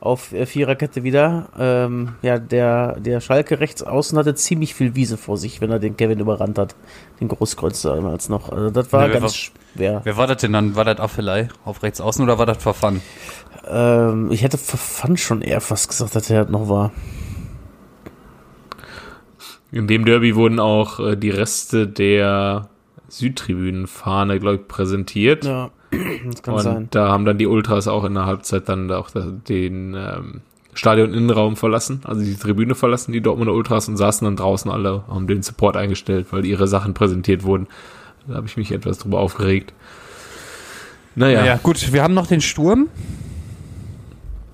[0.00, 1.48] auf äh, Viererkette wieder.
[1.58, 5.78] Ähm, ja, der, der Schalke rechts außen hatte ziemlich viel Wiese vor sich, wenn er
[5.78, 6.76] den Kevin überrannt hat.
[7.20, 8.50] Den Großkreuz damals noch.
[8.50, 10.00] Also das war Ja, wer ganz war- schwer.
[10.04, 10.76] Wer war das denn dann?
[10.76, 13.00] War das Affelei auf rechts außen oder war das Verfan?
[13.68, 16.92] Ähm, ich hätte fand schon eher fast gesagt, dass er das noch war.
[19.70, 22.68] In dem Derby wurden auch äh, die Reste der
[23.08, 25.44] Südtribünenfahne, glaube ich, präsentiert.
[25.44, 25.70] Ja,
[26.30, 26.88] das kann und sein.
[26.90, 30.40] da haben dann die Ultras auch in der Halbzeit dann auch den ähm,
[30.74, 35.26] Stadion-Innenraum verlassen, also die Tribüne verlassen, die Dortmunder Ultras und saßen dann draußen alle, haben
[35.26, 37.66] den Support eingestellt, weil ihre Sachen präsentiert wurden.
[38.26, 39.72] Da habe ich mich etwas drüber aufgeregt.
[41.14, 41.56] Naja, Ja.
[41.62, 42.88] gut, wir haben noch den Sturm.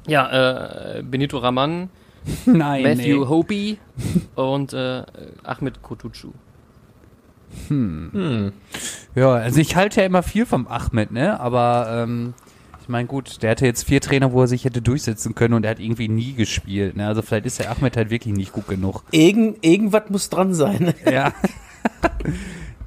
[0.06, 1.90] Ja, äh, Benito Raman,
[2.46, 3.78] Nein, Matthew Hopi
[4.34, 5.02] und äh,
[5.42, 6.28] Ahmed Kutucu.
[9.14, 11.38] Ja, also ich halte ja immer viel vom Ahmed, ne?
[11.40, 12.34] Aber ähm,
[12.82, 15.64] ich meine, gut, der hatte jetzt vier Trainer, wo er sich hätte durchsetzen können und
[15.64, 16.96] er hat irgendwie nie gespielt.
[16.96, 17.06] Ne?
[17.06, 19.04] Also vielleicht ist der Ahmed halt wirklich nicht gut genug.
[19.10, 20.92] Irgend, irgendwas muss dran sein.
[21.10, 21.32] Ja.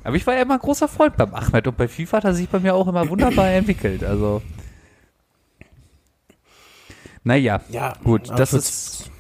[0.04, 2.34] Aber ich war ja immer ein großer Freund beim Ahmed und bei FIFA hat er
[2.34, 4.04] sich bei mir auch immer wunderbar entwickelt.
[4.04, 4.42] Also.
[7.24, 9.12] Naja, Ja, gut, das für- ist.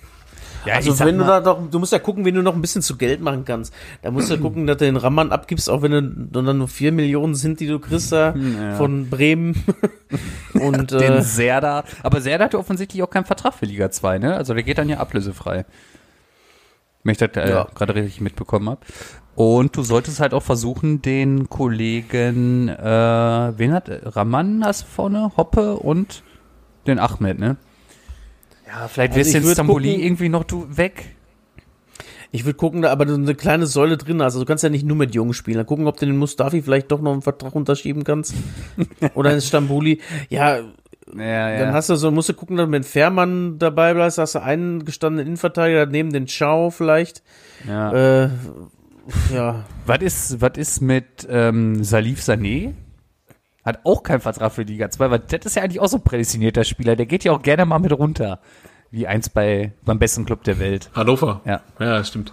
[0.65, 2.61] Ja, Also wenn du mal- da doch, du musst ja gucken, wenn du noch ein
[2.61, 3.73] bisschen zu Geld machen kannst.
[4.01, 6.57] Da musst du ja gucken, dass du den Rammann abgibst, auch wenn du nur dann
[6.57, 8.75] nur 4 Millionen sind, die du kriegst da Ja.
[8.75, 9.63] von Bremen.
[10.53, 11.83] Und den äh, Serda.
[12.03, 14.35] Aber Serda hatte offensichtlich auch keinen Vertrag für Liga 2, ne?
[14.35, 15.65] Also der geht dann ja ablösefrei.
[17.03, 17.67] Wenn ich das äh, Ja.
[17.73, 18.81] gerade richtig mitbekommen habe.
[19.35, 22.83] Und du solltest halt auch versuchen, den Kollegen, äh,
[23.57, 25.31] wen hat Raman hast du vorne?
[25.37, 26.23] Hoppe und
[26.87, 27.57] den Ahmed, ne?
[28.67, 31.05] Ja, vielleicht Also wirst du den würd Stamboli gucken- irgendwie noch du weg.
[32.31, 34.33] ich würde gucken, da aber du eine kleine Säule drin hast.
[34.33, 35.57] Also du kannst ja nicht nur mit Jungen spielen.
[35.57, 38.33] Dann gucken, ob du den Mustafi vielleicht doch noch einen Vertrag unterschieben kannst.
[39.15, 40.01] Oder den Stambuli.
[40.29, 40.57] Ja,
[41.15, 44.17] Ja, dann hast du so, musst du gucken, dass du mit Fährmann dabei bleibst.
[44.17, 47.23] Hast du einen gestandenen Innenverteidiger neben den Chao vielleicht.
[47.65, 48.23] ja.
[48.25, 48.29] Äh,
[49.33, 52.73] ja, Was ist, was ist mit ähm, Salif Sané?
[53.67, 56.03] Hat auch keinen Vertrag für Liga 2, weil das ist ja eigentlich auch so ein
[56.03, 56.95] prädestinierter Spieler.
[56.95, 58.39] Der geht ja auch gerne mal mit runter.
[58.91, 60.89] Wie eins bei, beim besten Club der Welt.
[60.95, 61.41] Hannover.
[61.45, 61.61] Ja.
[61.79, 62.31] Ja, stimmt.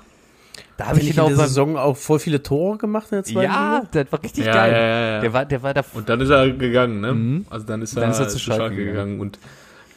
[0.77, 3.17] Da Habe ich in ihn auch der beim, Saison auch voll viele Tore gemacht in
[3.17, 3.89] der zweiten Ja, Liga?
[4.05, 4.73] das war richtig Ja, geil.
[4.73, 5.21] ja, ja, ja.
[5.21, 5.83] Der war, der war da.
[5.95, 7.13] Und dann ist er gegangen, ne?
[7.13, 7.47] Mhm.
[7.51, 9.19] Also dann ist er, Dann ist er zu zu Schalke Schalke, gegangen.
[9.21, 9.39] Und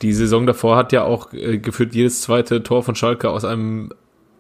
[0.02, 3.92] die Saison davor hat ja auch äh, geführt jedes zweite Tor von Schalke aus einem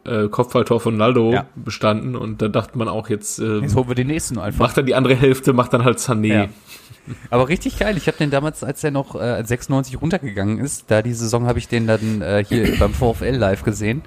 [0.05, 1.45] äh, Kopfballtor von Naldo Ja.
[1.55, 2.15] bestanden.
[2.15, 4.59] Und da dachte man auch jetzt, äh, Jetzt holen wir den nächsten einfach.
[4.59, 6.49] macht dann die andere Hälfte, macht dann halt Sané.
[7.29, 7.97] Aber richtig geil.
[7.97, 11.59] Ich habe den damals, als der noch äh, 96 runtergegangen ist, da die Saison habe
[11.59, 14.03] ich den dann äh, hier beim VfL live gesehen.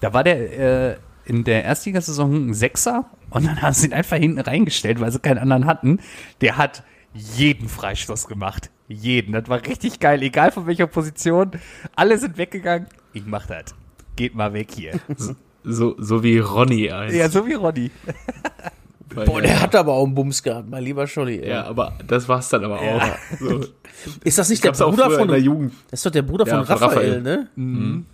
[0.00, 4.16] Da war der äh, in der Erstligasaison ein Sechser und dann haben sie ihn einfach
[4.16, 6.00] hinten reingestellt, weil sie keinen anderen hatten.
[6.40, 8.70] Der hat jeden Freistoß gemacht.
[8.88, 9.32] Jeden.
[9.32, 11.52] Das war richtig geil, egal von welcher Position.
[11.94, 12.88] Alle sind weggegangen.
[13.12, 13.74] Ich mach das.
[14.16, 14.98] Geht mal weg hier.
[15.62, 17.14] So, so wie Ronny eins.
[17.14, 17.90] ja, so wie Ronny.
[19.14, 21.40] Weil, Boah, der ja, hat aber auch einen Bums gehabt, mein lieber Scholli.
[21.40, 21.48] ey.
[21.48, 23.02] ja, aber das war's dann aber auch.
[23.40, 23.60] So.
[24.24, 25.72] Ist das nicht der Bruder von in der Jugend.
[25.90, 27.48] Das ist doch der Bruder Ja, von von Raphael, Raphael.
[27.56, 28.04] ne?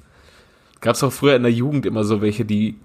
[0.81, 2.77] Gab's auch früher in der Jugend immer so welche, die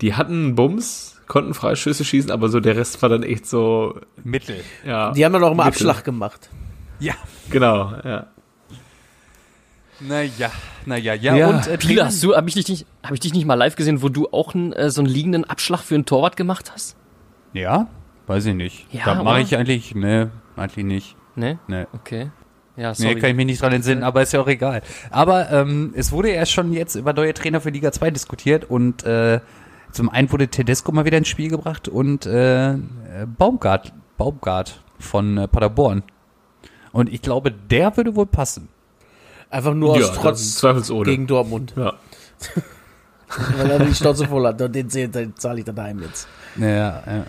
[0.00, 4.00] die hatten einen Bums, konnten Freischüsse schießen, aber so der Rest war dann echt so,
[4.24, 4.56] Mittel.
[4.84, 5.12] ja.
[5.12, 5.88] Die haben dann auch immer Mittel.
[5.88, 6.50] Abschlag gemacht.
[6.98, 7.14] Ja.
[7.50, 8.26] Genau, ja.
[10.00, 10.50] Naja,
[10.86, 11.36] naja, ja.
[11.36, 11.48] Ja.
[11.48, 13.76] Und äh, Pila, hast du, hab ich dich nicht, hab ich dich nicht mal live
[13.76, 16.96] gesehen, wo du auch einen, äh, so einen liegenden Abschlag für einen Torwart gemacht hast?
[17.52, 17.88] Ja?
[18.26, 18.86] Weiß ich nicht.
[18.92, 21.16] Ja, da mache ich eigentlich, ne, eigentlich nicht.
[21.34, 21.58] Ne?
[21.66, 21.88] Ne.
[21.92, 22.30] Okay.
[22.76, 23.14] Ja, sorry.
[23.14, 24.82] Nee, kann ich mich nicht dran entsinnen, aber ist ja auch egal.
[25.10, 29.04] Aber ähm, es wurde ja schon jetzt über neue Trainer für Liga 2 diskutiert und
[29.04, 29.40] äh,
[29.90, 32.76] zum einen wurde Tedesco mal wieder ins Spiel gebracht und äh,
[33.36, 36.02] Baumgart, Baumgart von äh, Paderborn.
[36.92, 38.68] Und ich glaube, der würde wohl passen.
[39.50, 41.04] Einfach nur ja, aus Trotz zweifelsohne.
[41.04, 41.74] gegen Dortmund.
[41.76, 41.92] ja.
[43.56, 44.60] Weil er die Schnauze voll hat.
[44.60, 46.28] Den, den zahle ich dann daheim jetzt.
[46.56, 47.24] Ja, ja.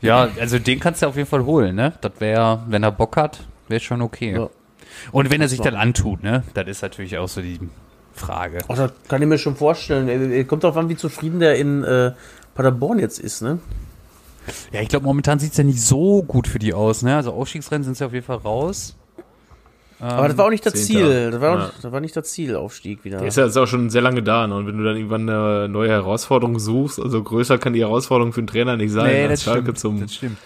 [0.00, 1.94] ja, also den kannst du auf jeden Fall holen, ne?
[2.00, 4.34] Das wäre, wenn er Bock hat, wäre schon okay.
[4.34, 4.48] Ja.
[5.12, 6.42] Und wenn er sich dann antut, ne?
[6.54, 7.58] Das ist natürlich auch so die
[8.14, 8.58] Frage.
[8.68, 10.08] Ach, das kann ich mir schon vorstellen.
[10.08, 12.12] Äh, Kommt drauf an, wie zufrieden der in äh,
[12.54, 13.58] Paderborn jetzt ist, ne?
[14.72, 17.16] Ja, ich glaube, momentan sieht's ja nicht so gut für die aus, ne?
[17.16, 18.96] Also Aufstiegsrennen sind sie auf jeden Fall raus.
[20.00, 21.08] Aber das war auch nicht das Zehnter.
[21.10, 21.30] Ziel.
[21.32, 21.64] Das war, Ja.
[21.66, 23.18] nicht, das war nicht das Ziel, Aufstieg wieder.
[23.18, 24.54] Der ist ja jetzt auch schon sehr lange da, ne?
[24.54, 28.40] Und wenn du dann irgendwann eine neue Herausforderung suchst, also größer kann die Herausforderung für
[28.40, 30.36] einen Trainer nicht sein, als Schalke zum stimmt.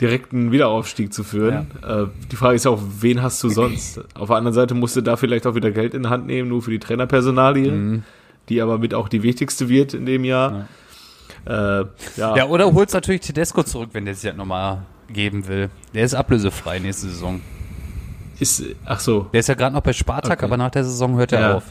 [0.00, 1.66] direkten Wiederaufstieg zu führen.
[1.86, 4.00] Äh, die Frage ist ja auch, wen hast du sonst?
[4.14, 6.48] Auf der anderen Seite musst du da vielleicht auch wieder Geld in die Hand nehmen,
[6.48, 8.02] nur für die Trainerpersonalie, Mhm.
[8.48, 10.66] die aber mit auch die wichtigste wird in dem Jahr.
[11.46, 11.86] Ja, äh,
[12.16, 12.36] ja.
[12.36, 14.78] Ja, oder holst natürlich Tedesco zurück, wenn der sich das nochmal
[15.12, 15.68] geben will.
[15.92, 17.40] Der ist ablösefrei nächste Saison.
[18.38, 20.44] Ist, ach so, Der ist ja gerade noch bei Spartak, Okay.
[20.44, 21.54] aber nach der Saison hört er Ja.
[21.56, 21.64] auf.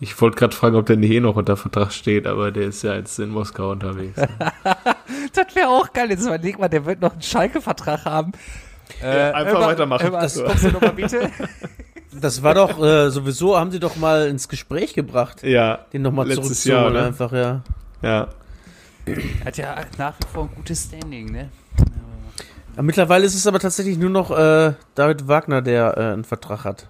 [0.00, 2.82] ich wollte gerade fragen, ob der nicht eh noch unter Vertrag steht, aber der ist
[2.82, 4.20] ja jetzt in Moskau unterwegs.
[5.34, 6.10] Das wäre auch geil.
[6.10, 8.32] Jetzt überleg mal, der wird noch einen Schalke-Vertrag haben.
[9.02, 10.10] Äh, einfach mal- weitermachen.
[10.12, 11.30] noch mal bitte?
[12.12, 16.26] Das war doch, äh, sowieso haben sie doch mal ins Gespräch gebracht, ja, den nochmal
[16.26, 17.06] letztes zurückzuholen Jahr, ne?
[17.08, 17.62] einfach, ja.
[18.02, 18.28] ja.
[19.44, 21.50] Hat ja nach wie vor ein gutes Standing, ne?
[22.76, 22.82] Ja.
[22.82, 26.86] Mittlerweile ist es aber tatsächlich nur noch äh, David Wagner, der äh, einen Vertrag hat.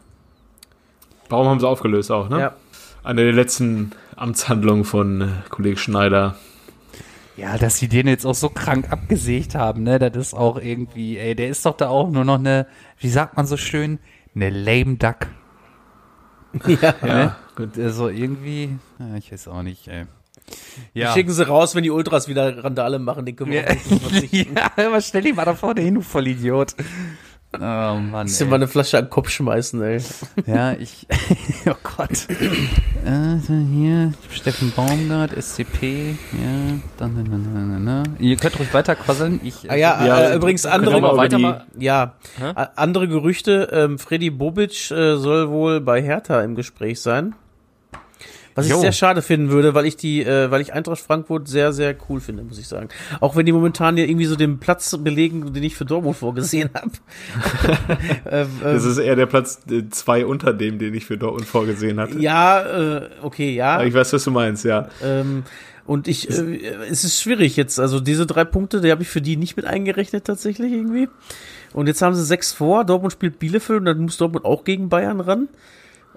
[1.29, 2.41] Warum haben sie aufgelöst auch, ne?
[2.41, 2.55] Ja.
[3.03, 6.37] Eine der letzten Amtshandlungen von äh, Kollege Schneider.
[7.37, 9.99] Ja, dass sie den jetzt auch so krank abgesägt haben, ne?
[9.99, 12.67] Das ist auch irgendwie, ey, der ist doch da auch nur noch eine,
[12.99, 13.99] wie sagt man so schön,
[14.35, 15.29] eine lame duck.
[16.67, 16.95] ja.
[17.03, 17.37] Ne?
[17.57, 20.07] Und äh, so irgendwie, ja, ich weiß auch nicht, ey.
[20.95, 21.13] Ja.
[21.13, 24.11] Schicken sie raus, wenn die Ultras wieder Randale machen, den können wir Ja, jeden Fall
[24.11, 24.55] verzichten.
[24.77, 26.75] ja, aber stell dich mal da vorne hin, du Vollidiot.
[27.53, 30.01] Oh Mann, Bisschen mal eine Flasche an den Kopf schmeißen, ey.
[30.47, 31.09] Ja, ich,
[31.67, 32.29] oh Gott.
[33.05, 38.17] Also hier, Steffen Baumgart, SCP, ja, dann, dann, dann, dann.
[38.21, 39.41] Ihr könnt ruhig weiter quasseln.
[39.43, 42.53] Ich, Ah ja, Ja, äh, übrigens andere, mal weiter mal- ja, Hä?
[42.77, 47.35] andere Gerüchte, ähm, Freddy Bobic äh, soll wohl bei Hertha im Gespräch sein.
[48.55, 48.81] Was ich Jo.
[48.81, 52.21] sehr schade finden würde, weil ich die, äh, weil ich Eintracht Frankfurt sehr, sehr cool
[52.21, 52.89] finde, muss ich sagen.
[53.21, 56.71] Auch wenn die momentan ja irgendwie so den Platz belegen, den ich für Dortmund vorgesehen
[56.75, 56.91] habe.
[58.31, 61.47] ähm, Das ähm, ist eher der Platz äh, zwei unter dem, den ich für Dortmund
[61.47, 62.19] vorgesehen hatte.
[62.19, 62.61] ja,
[62.99, 63.75] äh, okay, ja.
[63.75, 64.89] Aber Ich weiß, was du meinst, ja.
[65.03, 65.45] Ähm,
[65.87, 66.59] und ich, äh,
[66.91, 67.79] es ist schwierig jetzt.
[67.81, 71.09] Also diese drei Punkte, die habe ich für die nicht mit eingerechnet tatsächlich irgendwie.
[71.73, 72.85] Und jetzt haben sie sechs vor.
[72.85, 75.49] Dortmund spielt Bielefeld und dann muss Dortmund auch gegen Bayern ran.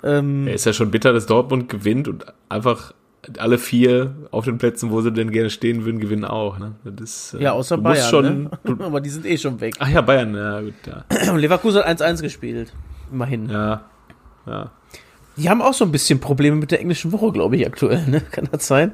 [0.03, 2.93] Ähm, Ja, Ist ja schon bitter, dass Dortmund gewinnt und einfach
[3.37, 6.59] alle vier auf den Plätzen, wo sie denn gerne stehen würden, gewinnen auch.
[6.59, 6.73] Ne?
[6.83, 8.09] Das äh, ja, außer Bayern.
[8.09, 8.49] Schon, ne?
[8.79, 9.75] Aber die sind eh schon weg.
[9.79, 11.33] ach ja, Bayern, ja gut, ja.
[11.33, 12.73] Leverkusen hat 1-1 gespielt.
[13.11, 13.49] Immerhin.
[13.49, 13.85] Ja,
[14.45, 14.71] ja.
[15.37, 18.05] Die haben auch so ein bisschen Probleme mit der englischen Woche, glaube ich, aktuell.
[18.07, 18.21] Ne?
[18.31, 18.91] Kann das sein?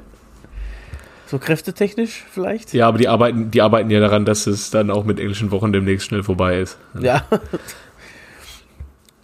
[1.26, 2.72] So kräftetechnisch vielleicht?
[2.72, 5.72] Ja, aber die arbeiten, die arbeiten ja daran, dass es dann auch mit englischen Wochen
[5.72, 6.78] demnächst schnell vorbei ist.
[7.00, 7.24] Ja.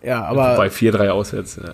[0.07, 0.57] ja, aber.
[0.57, 1.57] Bei 4-3 auswärts.
[1.63, 1.73] Ja.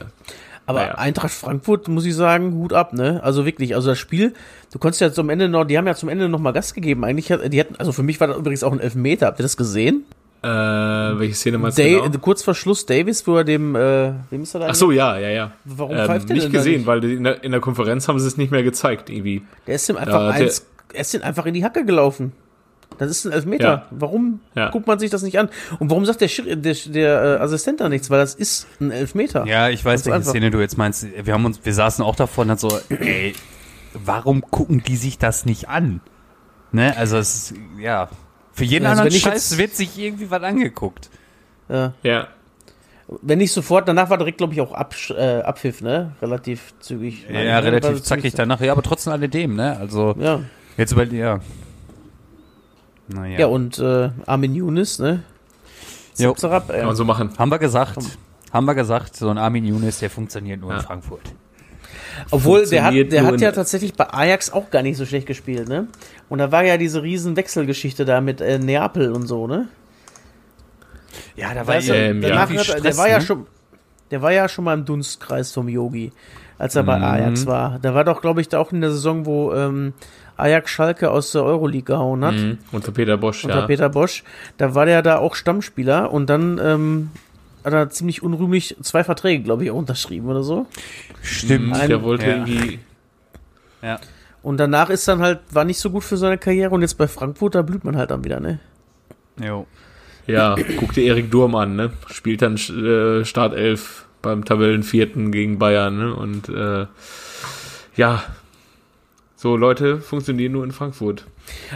[0.64, 0.95] Aber Naja.
[0.95, 3.21] Eintracht Frankfurt, muss ich sagen, Hut ab, ne?
[3.23, 4.33] Also wirklich, also das Spiel,
[4.73, 7.05] du konntest ja zum Ende noch, die haben ja zum Ende noch mal Gas gegeben.
[7.05, 9.27] Eigentlich, die hatten, also für mich war das übrigens auch ein Elfmeter.
[9.27, 10.05] Habt ihr das gesehen?
[10.45, 12.09] Äh, welche Szene meinst du genau?
[12.21, 14.66] Kurz vor Schluss Davis, wo er dem, äh, wem ist er da?
[14.71, 15.53] Ach so, ja, ja, ja.
[15.64, 16.87] Warum Ähm, pfeift der nicht gesehen, nicht?
[16.87, 19.42] weil in der, in der Konferenz haben sie es nicht mehr gezeigt, irgendwie.
[19.66, 22.33] Der ist ihm einfach Ja, eins, er ist ihm einfach in die Hacke gelaufen.
[23.09, 23.65] Das ist ein Elfmeter.
[23.65, 23.87] Ja.
[23.91, 24.71] Warum Ja.
[24.71, 25.49] guckt man sich das nicht an?
[25.79, 28.11] Und warum sagt der, Schiri- der, der äh, Assistent da nichts?
[28.11, 29.47] Weil das ist ein Elfmeter.
[29.47, 30.23] Ja, ich weiß, welche.
[30.25, 31.07] Szene du jetzt meinst.
[31.25, 33.35] Wir haben uns, wir saßen auch davor und dann so, ey,
[33.95, 36.01] warum gucken die sich das nicht an?
[36.73, 38.09] Ne, also es ist, ja,
[38.53, 41.11] für jeden Also anderen Scheiß wird sich irgendwie was angeguckt.
[41.69, 41.93] Ja.
[42.03, 42.29] Ja.
[43.21, 46.12] Wenn nicht sofort, danach war direkt, glaube ich, auch Absch äh, Abpfiff, ne?
[46.23, 47.27] Relativ zügig.
[47.29, 47.57] Ja?
[47.57, 48.61] War relativ das zackig danach.
[48.62, 49.77] Ja, aber trotzdem alledem, ne?
[49.79, 50.41] Also Ja.
[50.79, 51.41] jetzt über ja.
[53.09, 53.41] Naja.
[53.41, 55.23] Ja, und äh, Armin Younes, ne?
[56.19, 56.35] Jo.
[56.43, 56.51] Ey.
[56.51, 57.31] Kann man so machen.
[57.38, 57.97] Haben wir gesagt.
[58.53, 60.77] Haben wir gesagt, so ein Armin Younes, der funktioniert nur Ja.
[60.79, 61.23] in Frankfurt.
[62.31, 65.69] Obwohl, der hat, der hat ja tatsächlich bei Ajax auch gar nicht so schlecht gespielt,
[65.69, 65.87] ne?
[66.29, 69.69] Und da war ja diese riesen Wechselgeschichte da mit äh, Neapel und so, ne?
[71.37, 72.29] Ja, da Ähm, ja.
[72.29, 73.25] danach irgendwie hat, er- der Stress, war ja ne?
[73.25, 73.47] schon,
[74.11, 76.12] der war ja schon mal im Dunstkreis vom Yogi,
[76.59, 77.05] als er bei Mhm.
[77.05, 77.79] Ajax war.
[77.81, 79.95] Da war doch, glaube ich, da auch in der Saison, wo ähm,
[80.37, 82.35] Ajax Schalke aus der Euroleague gehauen hat.
[82.35, 82.59] Mhm.
[82.73, 83.66] Unter Peter Bosch, unter ja.
[83.66, 84.25] Peter Bosch.
[84.59, 87.11] Da war der da auch Stammspieler und dann ähm,
[87.64, 90.66] hat er ziemlich unrühmlich zwei Verträge, glaube ich, auch unterschrieben oder so.
[91.23, 91.77] Stimmt.
[91.77, 92.33] Ein- der wollte Ja.
[92.33, 92.79] irgendwie.
[93.83, 93.99] Ja.
[94.42, 97.07] Und danach ist dann halt, war nicht so gut für seine Karriere und jetzt bei
[97.07, 98.59] Frankfurt, da blüht man halt dann wieder, ne?
[99.40, 99.66] Jo.
[100.27, 101.90] Ja, guck dir Erik Durm an, ne?
[102.09, 106.14] Spielt dann äh, Startelf beim Tabellenvierten gegen Bayern, ne?
[106.14, 106.87] Und äh,
[107.97, 108.23] ja,
[109.42, 111.26] so Leute funktionieren nur in Frankfurt.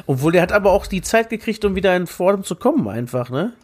[0.06, 3.28] Obwohl der hat aber auch die Zeit gekriegt, um wieder in Form zu kommen, einfach,
[3.28, 3.54] ne?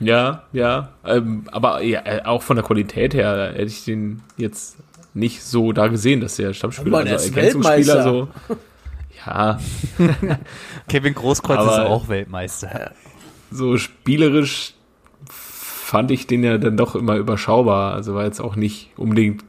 [0.00, 0.88] Ja, ja.
[1.04, 4.78] Ähm, aber ja, äh, auch von der Qualität her hätte ich den jetzt
[5.12, 8.28] nicht so da gesehen, dass der Stammspieler, Mann, er ist Ergänzungsspieler Weltmeister.
[8.48, 8.56] so.
[9.26, 9.58] Ja,
[10.88, 12.92] Kevin Großkreuz ist Aber- auch Weltmeister.
[13.50, 14.72] so spielerisch
[15.28, 17.92] fand ich den ja dann doch immer überschaubar.
[17.94, 19.44] Also war jetzt auch nicht unbedingt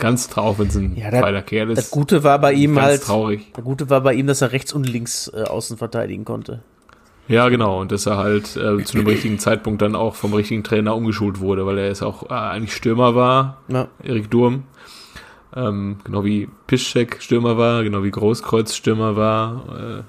[0.00, 1.78] ganz traurig, wenn es ein Ja, das- feiner Kerl ist.
[1.78, 3.50] Das Gute war bei ihm ganz halt, traurig.
[3.54, 6.62] das Gute war bei ihm, dass er rechts und links äh, außen verteidigen konnte.
[7.28, 7.80] Ja, genau.
[7.80, 11.38] Und dass er halt äh, zu einem richtigen Zeitpunkt dann auch vom richtigen Trainer umgeschult
[11.38, 13.86] wurde, weil er jetzt auch äh, eigentlich Stürmer war, Ja.
[14.02, 14.64] Erik Durm.
[15.54, 19.62] Ähm, genau wie Piszczek Stürmer war, genau wie Großkreuz Stürmer war.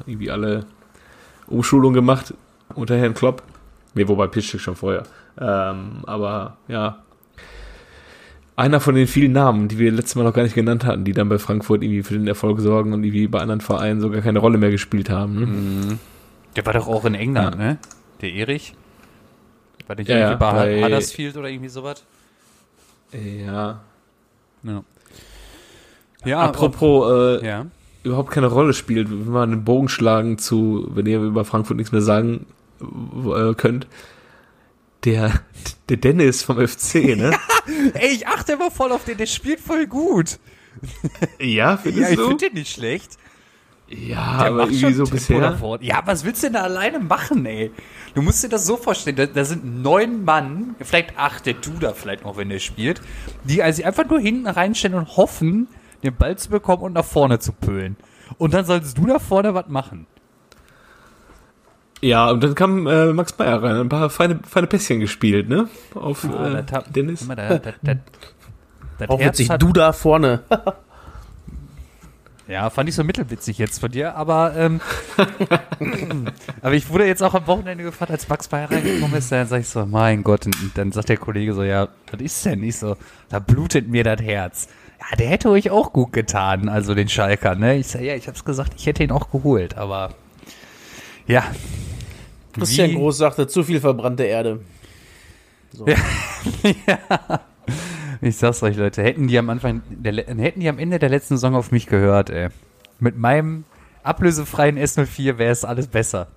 [0.05, 0.65] Äh, irgendwie alle
[1.47, 2.33] Umschulung gemacht
[2.75, 3.43] unter Herrn Klopp.
[3.93, 5.03] Nee, wobei Piszczek schon vorher.
[5.39, 6.99] Ähm, aber ja,
[8.61, 11.13] einer von den vielen Namen, die wir letztes Mal noch gar nicht genannt hatten, die
[11.13, 14.39] dann bei Frankfurt irgendwie für den Erfolg sorgen und irgendwie bei anderen Vereinen sogar keine
[14.39, 15.87] Rolle mehr gespielt haben.
[15.87, 15.97] Ne?
[16.55, 17.61] Der war doch auch in England, Ja.
[17.61, 17.77] ne?
[18.21, 18.73] Der Erich.
[19.87, 22.03] War der nicht Ja, irgendwie bei- Huddersfield oder irgendwie sowas?
[23.13, 23.81] Ja.
[24.63, 24.83] Ja.
[26.23, 27.65] Ja, Apropos, äh, ja.
[28.03, 31.91] überhaupt keine Rolle spielt, wenn wir einen Bogen schlagen zu, wenn ihr über Frankfurt nichts
[31.91, 32.45] mehr sagen
[32.79, 33.87] äh, könnt.
[35.03, 35.31] Der,
[35.89, 37.31] der Dennis vom FC, ne?
[37.93, 40.39] Ey, ich achte immer voll auf den, der spielt voll gut.
[41.39, 42.27] ja, findest Ja, ich du?
[42.27, 43.17] finde den nicht schlecht.
[43.89, 45.57] ja, Der aber macht irgendwie schon so Tempo bisher.
[45.57, 45.83] vorne.
[45.85, 47.71] Ja, was willst du denn da alleine machen, ey?
[48.13, 51.93] Du musst dir das so vorstellen, da, da sind neun Mann, vielleicht acht, der Duda
[51.93, 53.01] vielleicht noch, wenn der spielt,
[53.43, 55.67] die also einfach nur hinten reinstellen und hoffen,
[56.03, 57.95] den Ball zu bekommen und nach vorne zu pölen.
[58.37, 60.07] Und dann sollst du da vorne was machen.
[62.01, 65.67] Ja, und dann kam äh, Max Meyer rein, ein paar feine, feine Pässchen gespielt, ne?
[65.93, 67.19] Auf Ah, äh, das Dennis.
[67.19, 67.95] Guck mal, da- da- da-
[68.97, 70.41] das Auch Herz witzig, hat- du da vorne.
[72.47, 74.81] Ja, fand ich so mittelwitzig jetzt von dir, aber ähm,
[76.61, 79.61] aber ich wurde jetzt auch am Wochenende gefragt, als Max Bayer reingekommen ist, dann sag
[79.61, 82.61] ich so, mein Gott, und dann sagt der Kollege so, ja, was ist denn?
[82.63, 82.97] Ich so,
[83.29, 84.67] da blutet mir das Herz.
[84.99, 87.77] Ja, der hätte euch auch gut getan, also den Schalker, ne?
[87.77, 90.09] Ich sag, ja, ich hab's gesagt, ich hätte ihn auch geholt, aber
[91.27, 91.43] ja.
[92.53, 94.59] Christian Wie- Groß sagte, zu viel verbrannte Erde.
[98.23, 101.37] Ich sag's euch, Leute, hätten die am Anfang, der, hätten die am Ende der letzten
[101.37, 102.49] Saison auf mich gehört, ey.
[102.99, 103.63] Mit meinem
[104.03, 106.27] ablösefreien S04 wäre es alles besser.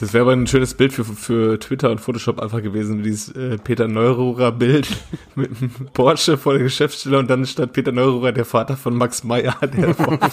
[0.00, 3.58] Das wäre aber ein schönes Bild für, für Twitter und Photoshop einfach gewesen, dieses äh,
[3.58, 4.88] Peter Neururer Bild
[5.34, 9.24] mit einem Porsche vor der Geschäftsstelle und dann statt Peter Neururer der Vater von Max
[9.24, 10.32] Meyer, der vorfährt.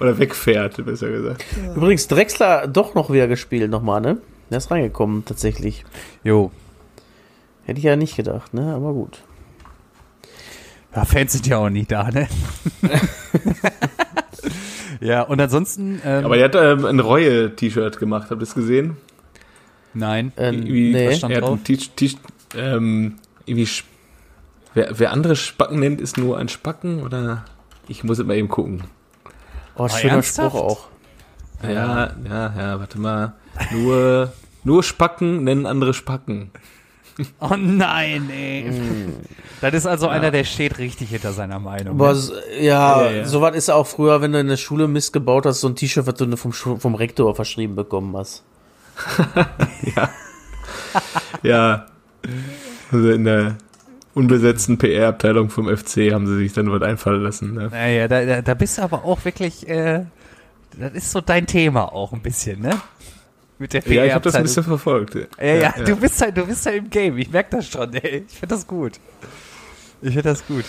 [0.00, 1.44] Oder wegfährt, besser gesagt.
[1.76, 4.18] Übrigens, Drexler doch noch wieder gespielt nochmal, ne?
[4.50, 5.84] Der ist reingekommen, tatsächlich.
[6.24, 6.50] Jo,
[7.70, 8.74] Hätte ich ja nicht gedacht, ne?
[8.74, 9.20] Aber gut.
[10.92, 12.28] Ja, Fans sind ja auch nicht da, ne?
[15.00, 18.96] ja, und ansonsten, ähm, Aber er hat ähm, ein Reue-T-Shirt gemacht, habt ihr das gesehen?
[19.94, 20.32] nein.
[20.36, 21.06] Ähm, nee.
[21.06, 21.60] was stand er hat drauf?
[22.56, 23.68] ähm, irgendwie,
[24.74, 27.44] wer, wer andere Spacken nennt, ist nur ein Spacken oder?
[27.86, 28.82] Ich muss immer eben gucken.
[29.76, 30.56] Oh, schöner ernsthaft?
[30.56, 30.80] Spruch auch.
[31.62, 33.34] Ja, ja, ja, warte mal.
[33.72, 34.32] Nur,
[34.64, 36.50] nur Spacken nennen andere Spacken.
[37.38, 38.64] Oh nein, ey.
[39.60, 41.96] Das ist also einer, der steht richtig hinter seiner Meinung.
[42.00, 42.18] Aber ne?
[42.18, 43.24] s- ja, Ja, ja.
[43.26, 46.06] sowas ist auch früher, wenn du in der Schule Mist gebaut hast, so ein T-Shirt,
[46.06, 48.42] was du vom, vom Rektor verschrieben bekommen hast.
[51.42, 51.86] Ja.
[52.90, 53.56] Also in der
[54.20, 57.54] unbesetzten PR-Abteilung vom FC haben sie sich dann was einfallen lassen.
[57.54, 57.68] Ne?
[57.70, 60.04] Naja, da, da, da bist du aber auch wirklich, äh,
[60.78, 62.80] das ist so dein Thema auch ein bisschen, ne?
[63.58, 65.16] Mit der Ja, ich habe das ein bisschen verfolgt.
[65.38, 67.18] Ja, ja, du bist halt, du bist halt im Game.
[67.18, 68.24] Ich merke das schon, ey.
[68.26, 68.92] Ich finde das gut.
[70.00, 70.64] Ich finde das gut.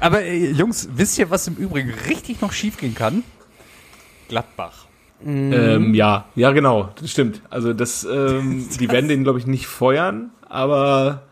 [0.00, 3.22] Aber äh, Jungs, wisst ihr, was im Übrigen richtig noch schief gehen kann?
[4.28, 4.86] Gladbach.
[5.24, 7.40] Ähm, ja, ja, genau, das stimmt.
[7.48, 11.22] Also das, ähm, die werden den, glaube ich, nicht feuern, aber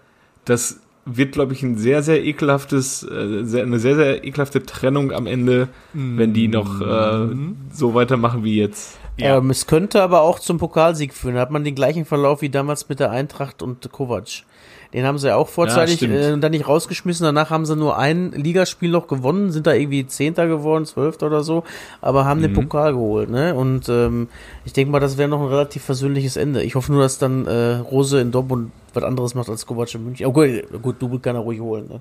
[0.45, 5.13] das wird, glaube ich, ein sehr, sehr ekelhaftes, äh, sehr, eine sehr, sehr ekelhafte Trennung
[5.13, 7.29] am Ende, wenn die noch äh,
[7.73, 8.99] so weitermachen wie jetzt.
[9.19, 9.39] Ja.
[9.39, 11.35] Ähm, es könnte aber auch zum Pokalsieg führen.
[11.35, 14.45] Da hat man den gleichen Verlauf wie damals mit der Eintracht und Kovac.
[14.93, 16.15] Den haben sie ja auch vorzeitig stimmt.
[16.15, 17.25] äh, dann nicht rausgeschmissen.
[17.25, 21.43] Danach haben sie nur ein Ligaspiel noch gewonnen, sind da irgendwie Zehnter geworden, Zwölfter oder
[21.43, 21.65] so,
[22.01, 23.31] aber haben den Pokal geholt.
[23.31, 23.55] Ne?
[23.55, 24.29] Und ähm,
[24.65, 26.63] ich denke mal, das wäre noch ein relativ versöhnliches Ende.
[26.63, 30.05] Ich hoffe nur, dass dann äh, Rose in Dortmund was anderes macht als Kovac in
[30.05, 30.27] München.
[30.27, 31.89] Oh, gut, Double kann er ruhig holen.
[31.89, 32.01] Ne?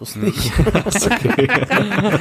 [0.00, 0.52] Ist nicht.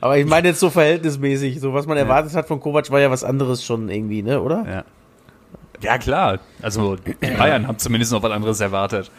[0.00, 3.10] aber ich meine jetzt so verhältnismäßig, so was man erwartet hat von Kovac war ja
[3.10, 4.64] was anderes schon irgendwie, ne, oder?
[4.66, 4.84] Ja.
[5.82, 6.40] Ja, klar.
[6.62, 9.10] Also die Bayern haben zumindest noch was anderes erwartet.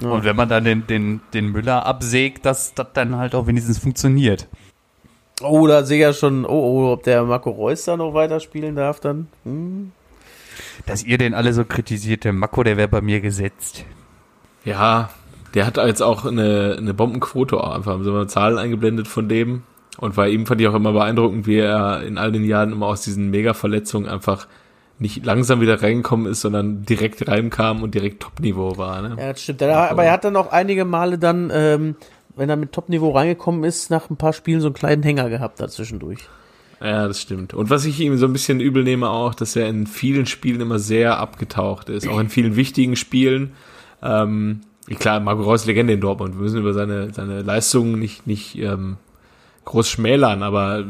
[0.00, 3.78] Und wenn man dann den, den, den Müller absägt, dass das dann halt auch wenigstens
[3.78, 4.48] funktioniert.
[5.40, 8.76] Oh, da sehe ich ja schon, oh, oh, ob der Marco Reus da noch weiterspielen
[8.76, 9.28] darf dann.
[9.44, 9.92] Hm.
[10.86, 13.84] Dass ihr den alle so kritisiert, der Mako, der wäre bei mir gesetzt.
[14.64, 15.10] Ja,
[15.54, 17.92] der hat jetzt auch eine, eine Bombenquote auch einfach.
[17.92, 19.62] Haben sie mal Zahlen eingeblendet von dem.
[19.98, 22.86] Und bei ihm fand ich auch immer beeindruckend, wie er in all den Jahren immer
[22.86, 24.46] aus diesen Mega-Verletzungen einfach
[24.98, 29.02] nicht langsam wieder reingekommen ist, sondern direkt reinkam und direkt Top-Niveau war.
[29.02, 29.16] Ne?
[29.18, 29.62] Ja, das stimmt.
[29.62, 31.96] Er, aber er hat dann auch einige Male dann, ähm,
[32.36, 35.60] wenn er mit Top-Niveau reingekommen ist, nach ein paar Spielen so einen kleinen Hänger gehabt
[35.60, 36.20] dazwischendurch.
[36.80, 37.54] Ja, das stimmt.
[37.54, 40.60] Und was ich ihm so ein bisschen übel nehme auch, dass er in vielen Spielen
[40.60, 43.52] immer sehr abgetaucht ist, auch in vielen wichtigen Spielen.
[44.02, 44.60] Ähm,
[44.98, 46.34] klar, Marco Reus Legende in Dortmund.
[46.34, 48.96] Wir müssen über seine, seine Leistungen nicht, nicht ähm,
[49.64, 50.84] groß schmälern, aber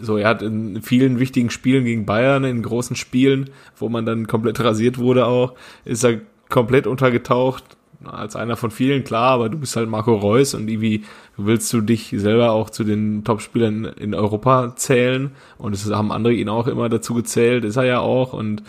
[0.00, 4.26] so, er hat in vielen wichtigen Spielen gegen Bayern, in großen Spielen, wo man dann
[4.26, 7.64] komplett rasiert wurde auch, ist er komplett untergetaucht.
[8.04, 11.02] Als einer von vielen, klar, aber du bist halt Marco Reus und irgendwie
[11.38, 16.34] willst du dich selber auch zu den Topspielern in Europa zählen und es haben andere
[16.34, 18.62] ihn auch immer dazu gezählt, ist er ja auch und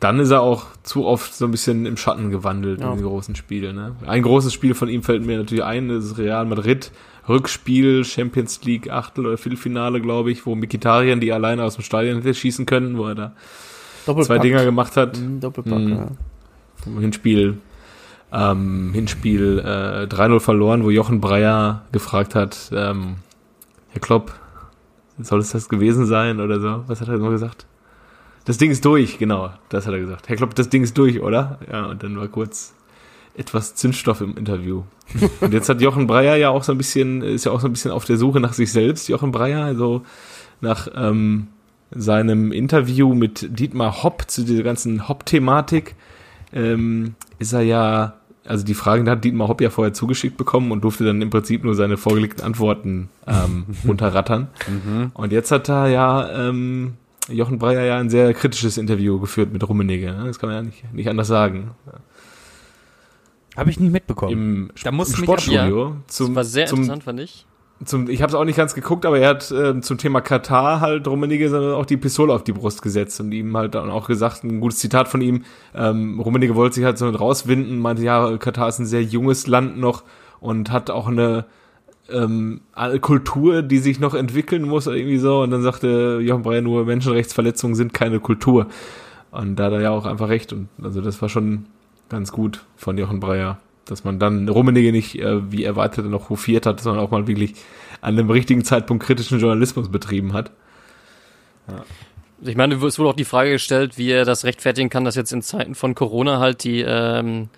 [0.00, 2.90] dann ist er auch zu oft so ein bisschen im Schatten gewandelt Ja.
[2.90, 3.76] in den großen Spielen.
[3.76, 3.96] Ne?
[4.06, 6.90] Ein großes Spiel von ihm fällt mir natürlich ein, das ist Real Madrid.
[7.28, 12.16] Rückspiel, Champions League, Achtel- oder Viertelfinale, glaube ich, wo Mikitarian die alleine aus dem Stadion
[12.16, 13.32] hätte schießen können, wo er da
[14.06, 14.26] Doppelpack.
[14.26, 15.16] zwei Dinger gemacht hat.
[15.16, 15.90] Hm, Doppelpack, Mhm.
[15.90, 17.00] ja.
[17.00, 17.58] Hinspiel,
[18.32, 23.16] ähm, Hinspiel äh, 3-0 verloren, wo Jochen Breyer gefragt hat, ähm,
[23.88, 24.32] Herr Klopp,
[25.18, 26.84] soll es das gewesen sein oder so?
[26.86, 27.66] Was hat er noch gesagt?
[28.44, 30.28] Das Ding ist durch, genau, das hat er gesagt.
[30.28, 31.58] Herr Klopp, das Ding ist durch, oder?
[31.72, 32.74] Ja, und dann war kurz
[33.36, 34.82] etwas Zündstoff im Interview.
[35.40, 37.72] Und jetzt hat Jochen Breyer ja auch so ein bisschen, ist ja auch so ein
[37.72, 40.02] bisschen auf der Suche nach sich selbst, Jochen Breyer, also
[40.60, 41.48] nach ähm,
[41.90, 45.94] seinem Interview mit Dietmar Hopp zu dieser ganzen Hopp-Thematik,
[46.52, 48.14] ähm, ist er ja,
[48.44, 51.64] also die Fragen hat Dietmar Hopp ja vorher zugeschickt bekommen und durfte dann im Prinzip
[51.64, 54.48] nur seine vorgelegten Antworten ähm, runterrattern.
[55.14, 56.94] Und jetzt hat er ja ähm,
[57.28, 60.12] Jochen Breyer ja ein sehr kritisches Interview geführt mit Rummenigge.
[60.12, 60.24] Ne?
[60.26, 61.72] Das kann man ja nicht, nicht anders sagen.
[63.56, 64.32] Habe ich nicht mitbekommen.
[64.32, 65.96] Im, Da im Sportstudio.
[66.06, 67.46] Das Zum, war sehr zum, interessant, fand ich.
[67.84, 70.80] zum, ich habe es auch nicht ganz geguckt, aber er hat ähm, zum Thema Katar
[70.80, 74.06] halt Rummenigge sondern auch die Pistole auf die Brust gesetzt und ihm halt dann auch
[74.06, 75.44] gesagt, ein gutes Zitat von ihm,
[75.74, 79.46] ähm, Rummenigge wollte sich halt so mit rauswinden, meinte, ja, Katar ist ein sehr junges
[79.46, 80.04] Land noch
[80.40, 81.46] und hat auch eine
[82.10, 82.60] ähm,
[83.00, 86.84] Kultur, die sich noch entwickeln muss oder irgendwie so und dann sagte Jochen Breyer nur,
[86.84, 88.66] Menschenrechtsverletzungen sind keine Kultur
[89.30, 91.66] und da hat er ja auch einfach recht und also das war schon
[92.08, 96.66] ganz gut von Jochen Breyer, dass man dann Rummenigge nicht äh, wie erwartet noch hofiert
[96.66, 97.54] hat, sondern auch mal wirklich
[98.00, 100.50] an dem richtigen Zeitpunkt kritischen Journalismus betrieben hat.
[102.42, 105.32] Ich meine, es wurde auch die Frage gestellt, wie er das rechtfertigen kann, dass jetzt
[105.32, 107.48] in Zeiten von Corona halt die ähm,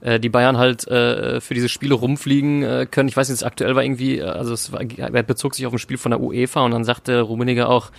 [0.00, 3.08] äh, die Bayern halt äh, für diese Spiele rumfliegen äh, können.
[3.08, 5.78] Ich weiß jetzt, aktuell war irgendwie, äh, also es war, er bezog sich auf ein
[5.78, 7.90] Spiel von der UEFA und dann sagte Rummenigge auch,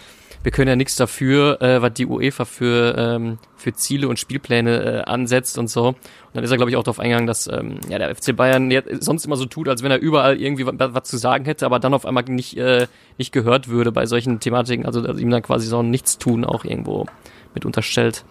[0.43, 4.83] wir können ja nichts dafür, äh, was die UEFA für, ähm, für Ziele und Spielpläne
[4.83, 5.87] äh, ansetzt und so.
[5.87, 5.97] Und
[6.33, 9.03] dann ist er, glaube ich, auch darauf eingegangen, dass ähm, ja, der FC Bayern jetzt
[9.03, 11.93] sonst immer so tut, als wenn er überall irgendwie was, zu sagen hätte, aber dann
[11.93, 14.85] auf einmal nicht, äh, nicht gehört würde bei solchen Thematiken.
[14.85, 17.05] Also dass ihm dann quasi so ein Nichtstun auch irgendwo
[17.53, 18.23] mit unterstellt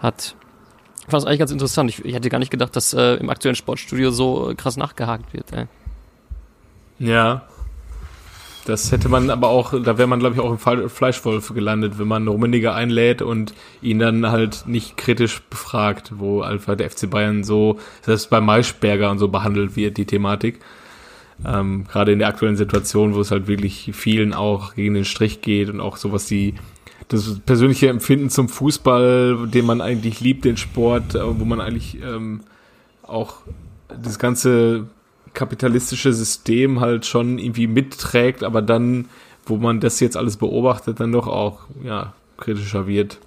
[0.00, 0.34] hat.
[1.08, 1.88] Ich fand es eigentlich ganz interessant.
[1.90, 5.32] Ich, ich hätte gar nicht gedacht, dass äh, im aktuellen Sportstudio so äh, krass nachgehakt
[5.32, 5.52] wird.
[5.52, 5.66] Ey.
[6.98, 7.48] Ja.
[8.68, 12.06] Das hätte man aber auch, da wäre man, glaube ich, auch im Fleischwolf gelandet, wenn
[12.06, 17.44] man Rummenigge einlädt und ihn dann halt nicht kritisch befragt, wo einfach der FC Bayern
[17.44, 20.60] so, selbst bei Maischberger und so behandelt wird, die Thematik.
[21.46, 25.40] Ähm, Gerade in der aktuellen Situation, wo es halt wirklich vielen auch gegen den Strich
[25.40, 26.54] geht und auch so was die
[27.08, 32.02] das persönliche Empfinden zum Fußball, den man eigentlich liebt, den Sport, äh, wo man eigentlich
[32.02, 32.40] ähm,
[33.02, 33.36] auch
[33.88, 34.88] das ganze
[35.38, 39.08] kapitalistische System halt schon irgendwie mitträgt, aber dann,
[39.46, 43.18] wo man das jetzt alles beobachtet, dann doch auch ja kritischer wird.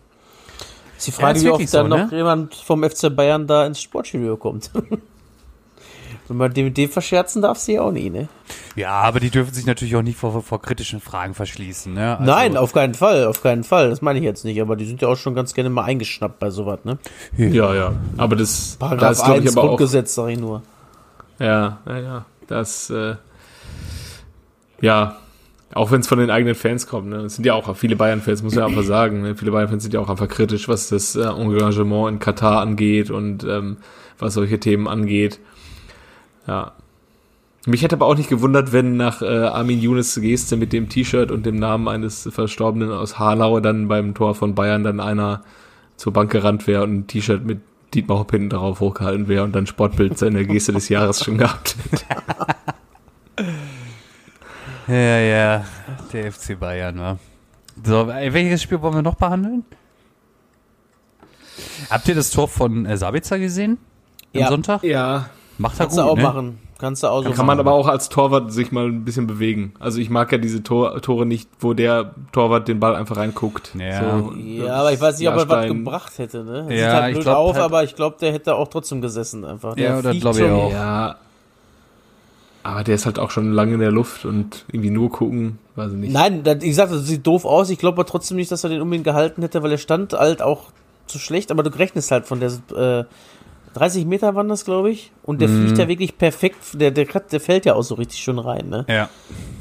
[0.97, 2.18] Ist die Frage, ist wie oft dann so, noch ne?
[2.18, 4.72] jemand vom FC Bayern da ins Sportstudio kommt.
[6.28, 8.28] Wenn man den mit dem verscherzen darf, sie auch nie, ne?
[8.76, 11.93] Ja, aber die dürfen sich natürlich auch nicht vor, vor kritischen Fragen verschließen.
[11.93, 12.18] Ne?
[12.18, 13.89] Also, Nein, auf keinen Fall, auf keinen Fall.
[13.89, 16.39] Das meine ich jetzt nicht, aber die sind ja auch schon ganz gerne mal eingeschnappt
[16.39, 16.99] bei sowas, ne?
[17.38, 17.93] Ja, ja.
[18.18, 19.68] Aber das, da Paragraph ist, glaube 1 ich, aber auch.
[19.70, 20.62] Grundgesetz, sag ich nur.
[21.42, 22.26] Ja, ja, ja.
[22.48, 23.16] Das, äh,
[24.82, 25.18] ja,
[25.74, 27.18] auch wenn es von den eigenen Fans kommt, ne?
[27.22, 29.22] Es sind ja auch viele Bayern-Fans, muss man ja einfach sagen.
[29.22, 29.36] Ne?
[29.36, 33.44] Viele Bayern-Fans sind ja auch einfach kritisch, was das äh, Engagement in Katar angeht und
[33.44, 33.78] ähm,
[34.20, 35.39] was solche Themen angeht.
[36.48, 36.74] Ja.
[37.66, 41.32] Mich hätte aber auch nicht gewundert, wenn nach äh, Armin Younes Geste mit dem T-Shirt
[41.32, 45.44] und dem Namen eines Verstorbenen aus Hanau dann beim Tor von Bayern dann einer
[45.96, 47.60] zur Bank gerannt wäre und ein T-Shirt mit
[47.94, 51.76] Dietmar Hopp hinten drauf hochgehalten wäre und dann Sportbild seine Geste des Jahres schon gehabt.
[54.88, 55.66] Ja, ja,
[56.12, 57.18] der FC Bayern, wa?
[57.84, 59.64] So, äh, welches Spiel wollen wir noch behandeln?
[61.89, 63.78] Habt ihr das Tor von äh, Sabitzer gesehen?
[64.34, 64.48] Am Ja.
[64.50, 64.84] Sonntag?
[64.84, 66.24] Ja, Macht er Kannst gut, du auch ne?
[66.24, 66.60] machen.
[66.82, 69.28] Kannst du auch so Dann kann man aber auch als Torwart sich mal ein bisschen
[69.28, 69.74] bewegen.
[69.80, 73.72] Also ich mag ja diese Tor Tore nicht, wo der Torwart den Ball einfach reinguckt.
[73.80, 74.18] Ja.
[74.20, 76.66] So, Ja, aber ich weiß nicht, ob er was gebracht hätte, ne?
[76.70, 79.00] Ja, Sieht halt ich blöd glaub auf, halt- aber ich glaube, der hätte auch trotzdem
[79.00, 79.76] gesessen einfach.
[79.76, 80.72] Der Ja, oder fliegt glaub ich schon- auch.
[80.72, 81.16] Ja.
[82.64, 85.92] Aber der ist halt auch schon lange in der Luft und irgendwie nur gucken, weiß
[85.94, 86.14] ich nicht.
[86.14, 87.70] Nein, das, ich sagte, das sieht doof aus.
[87.72, 90.42] Ich glaube aber trotzdem nicht, dass er den unbedingt gehalten hätte, weil er stand halt
[90.42, 90.66] auch
[91.08, 93.04] zu schlecht, aber du rechnest halt von der äh,
[93.74, 95.11] 30 Meter waren das, glaube ich.
[95.24, 95.63] Und der Mhm.
[95.65, 96.57] fliegt ja wirklich perfekt.
[96.74, 98.86] Der, der, der fällt ja auch so richtig schön rein, ne?
[98.88, 99.09] Ja.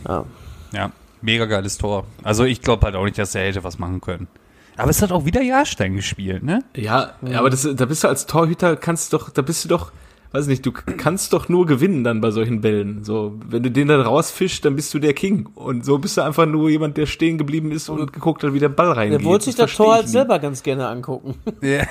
[0.08, 0.24] Ja.
[0.72, 0.92] Ja,
[1.22, 2.04] mega geiles Tor.
[2.22, 4.28] Also ich glaube halt auch nicht, dass er hätte was machen können.
[4.76, 6.60] Aber es hat auch wieder Jahrstein gespielt, ne?
[6.74, 9.92] Ja, aber das, da bist du als Torhüter, kannst doch, da bist du doch,
[10.32, 13.02] weiß nicht, du kannst doch nur gewinnen dann bei solchen Bällen.
[13.02, 15.46] So, wenn du den dann rausfischst, dann bist du der King.
[15.54, 18.60] Und so bist du einfach nur jemand, der stehen geblieben ist und geguckt hat, wie
[18.60, 19.20] der Ball reingeht.
[19.20, 21.34] Der wollte sich das versteh Tor halt selber ganz gerne angucken.
[21.62, 21.86] Ja.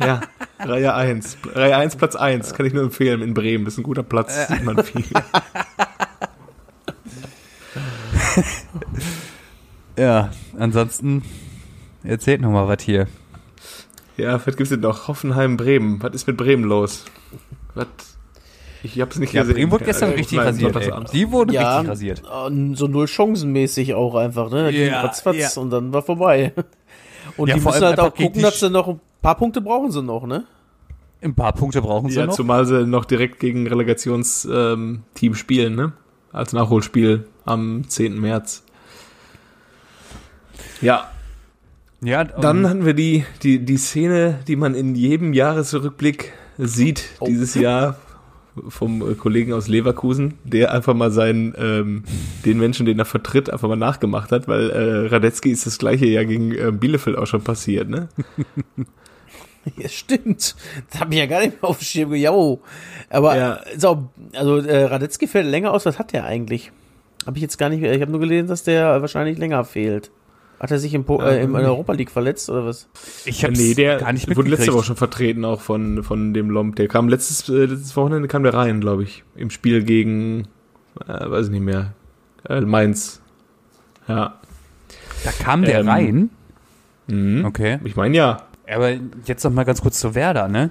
[0.00, 0.20] Ja,
[0.58, 1.38] Reihe 1.
[1.54, 2.54] Reihe 1, Platz 1.
[2.54, 3.64] Kann ich nur empfehlen in Bremen.
[3.64, 5.04] Das ist ein guter Platz, sieht man viel.
[9.96, 11.22] ja, ansonsten
[12.02, 13.06] erzählt noch mal was hier.
[14.16, 15.08] Ja, was gibt's denn noch?
[15.08, 16.02] Hoffenheim, Bremen.
[16.02, 17.04] Was ist mit Bremen los?
[17.78, 17.86] Was?
[18.82, 19.54] Ich hab's nicht Ja, gesehen.
[19.56, 21.12] Bremen wurde gestern Ja, richtig rasiert.
[21.12, 22.22] Die wurden Ja, richtig rasiert.
[22.24, 24.64] äh, so null chancenmäßig auch einfach, ne?
[24.64, 25.60] Da Ja, ratzfatz ja.
[25.62, 26.52] und dann war vorbei.
[27.36, 29.90] Und Ja, die müssen halt auch gucken, die dass sie noch ein paar Punkte brauchen
[29.90, 30.44] sie noch, ne?
[31.20, 32.34] Ein paar Punkte brauchen sie Ja, noch.
[32.34, 35.92] zumal sie noch direkt gegen Relegationsteam ähm, spielen, ne?
[36.32, 38.20] Als Nachholspiel am 10.
[38.20, 38.62] März.
[40.80, 41.10] Ja,
[42.00, 47.04] Ja, dann ähm, hatten wir die, die, die Szene, die man in jedem Jahresrückblick sieht
[47.20, 47.26] Oh.
[47.26, 47.96] dieses Jahr
[48.68, 52.02] vom äh, Kollegen aus Leverkusen, der einfach mal seinen, ähm,
[52.44, 56.06] den Menschen, den er vertritt, einfach mal nachgemacht hat, weil äh, Radetzky ist das gleiche
[56.06, 58.08] ja gegen äh, Bielefeld auch schon passiert, ne?
[59.76, 60.56] Ja, stimmt.
[60.90, 62.14] Das hab ich ja gar nicht mehr auf dem Schirm.
[62.14, 62.60] Jo.
[63.10, 63.52] Aber Ja.
[63.54, 64.04] ist auch,
[64.34, 65.84] also äh, Radetzky fällt länger aus.
[65.84, 66.72] Was hat der eigentlich?
[67.26, 67.92] Habe ich jetzt gar nicht mehr.
[67.94, 70.10] Ich habe nur gelesen, dass der wahrscheinlich länger fehlt.
[70.60, 72.88] Hat er sich im, po äh, im in der Europa League verletzt oder was?
[73.24, 74.72] ich hab's nee, der gar nicht wurde letzte.
[74.72, 76.74] Woche schon vertreten, auch von, von dem Lomb.
[76.76, 79.22] Der kam letztes, äh, letztes Wochenende kam der rein, glaube ich.
[79.36, 80.48] Im Spiel gegen,
[81.06, 81.92] äh, weiß ich nicht mehr,
[82.48, 83.20] äh, Mainz.
[84.08, 84.34] Ja.
[85.24, 86.30] Da kam der Ähm, rein.
[87.06, 87.44] Mhm.
[87.44, 87.78] Okay.
[87.84, 88.42] Ich meine ja.
[88.68, 88.90] Aber
[89.24, 90.70] jetzt noch mal ganz kurz zu Werder, ne?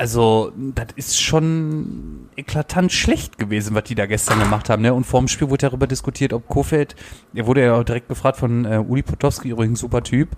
[0.00, 4.94] Also, das ist schon eklatant schlecht gewesen, was die da gestern gemacht haben, ne?
[4.94, 6.96] Und vor dem Spiel wurde darüber diskutiert, ob Kofeld,
[7.34, 10.30] er wurde ja auch direkt gefragt von äh, Uli Potowski, übrigens super Typ,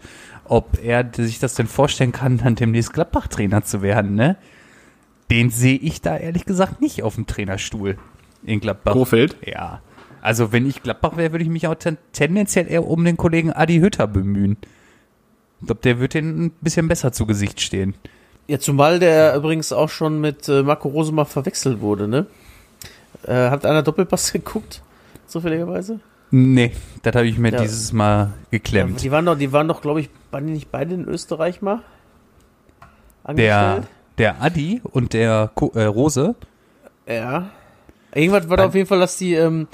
[0.47, 4.37] ob er sich das denn vorstellen kann, dann demnächst Gladbach-Trainer zu werden, ne?
[5.31, 7.99] Den sehe ich da ehrlich gesagt nicht auf dem Trainerstuhl
[8.43, 8.95] in Gladbach.
[8.95, 9.37] Kofeld.
[9.47, 9.81] Ja.
[10.23, 13.53] Also, wenn ich Gladbach wäre, würde ich mich auch ten tendenziell eher um den Kollegen
[13.53, 14.57] Adi Hütter bemühen.
[15.61, 17.95] Ich glaube, der wird den ein bisschen besser zu Gesicht stehen.
[18.49, 22.27] Ja, zumal der übrigens auch schon mit äh, Marco Rose mal verwechselt wurde, ne?
[23.27, 24.83] Äh, hat einer Doppelpass geguckt?
[25.27, 26.01] Zufälligerweise?
[26.31, 26.73] Nee,
[27.03, 27.61] das habe ich mir Ja.
[27.61, 29.03] dieses Mal Ja, geklemmt.
[29.03, 31.81] die waren doch, die waren doch, glaube ich, waren die nicht beide in Österreich mal?
[33.29, 33.89] Der, Angestellt?
[34.19, 36.35] der Adi und der Ko äh, Rose,
[37.07, 37.51] Ja.
[38.15, 39.69] Irgendwas war da auf jeden Fall, dass die ähm,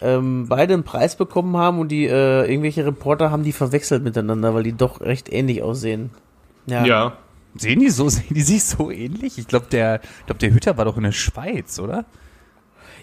[0.00, 4.54] ähm, beide einen Preis bekommen haben und die äh, irgendwelche Reporter haben die verwechselt miteinander,
[4.54, 6.10] weil die doch recht ähnlich aussehen.
[6.66, 6.84] Ja.
[6.84, 7.12] Ja.
[7.56, 9.38] Sehen die so, sehen die sich so ähnlich?
[9.38, 12.04] Ich glaube, der, ich glaub, der Hütter war doch in der Schweiz, oder?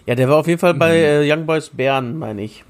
[0.05, 2.63] Ja, der war auf jeden Fall bei äh, Young Boys Bern, meine ich.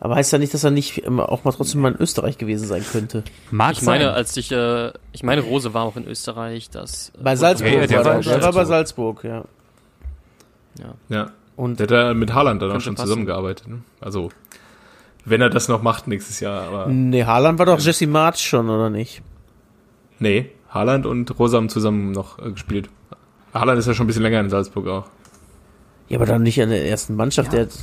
[0.00, 2.66] Aber heißt ja nicht, dass er nicht ähm, auch mal trotzdem mal in Österreich gewesen
[2.68, 3.24] sein könnte.
[3.50, 4.14] Mag Ich meine, sein.
[4.14, 6.68] als ich, äh, ich meine, Rose war auch in Österreich.
[6.70, 8.42] Das, äh, Bei Salzburg ja, der war war der.
[8.42, 9.24] war bei Salzburg.
[9.24, 9.44] Ja.
[10.78, 10.94] Ja.
[11.08, 11.30] Ja.
[11.56, 13.06] Und Der hat da mit Haaland dann auch schon passen.
[13.08, 13.66] zusammengearbeitet.
[13.68, 13.78] Ne?
[14.00, 14.30] Also,
[15.24, 16.68] wenn er das noch macht nächstes Jahr.
[16.68, 19.22] Aber nee, Haaland war doch Jesse March schon, oder nicht?
[20.18, 22.88] nee, Haaland und Rosa haben zusammen noch äh, gespielt.
[23.54, 25.04] Haaland ist ja schon ein bisschen länger in Salzburg auch.
[26.08, 27.52] Ja, aber dann nicht in der ersten Mannschaft.
[27.52, 27.78] Der, hat-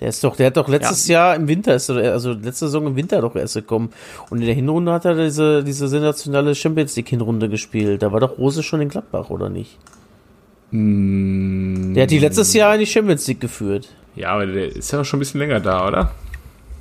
[0.00, 2.86] der ist doch, der hat doch letztes Jahr im Winter, ist, er- also letzte Saison
[2.86, 3.90] im Winter doch erst gekommen.
[4.30, 8.02] Und in der Hinrunde hat er diese, diese sensationelle Champions League Hinrunde gespielt.
[8.02, 9.78] Da war doch Rose schon in Gladbach, oder nicht?
[10.72, 13.88] Der hat die letztes Jahr in die Champions League geführt.
[14.16, 16.10] Ja, aber der ist ja auch schon ein bisschen länger da, oder?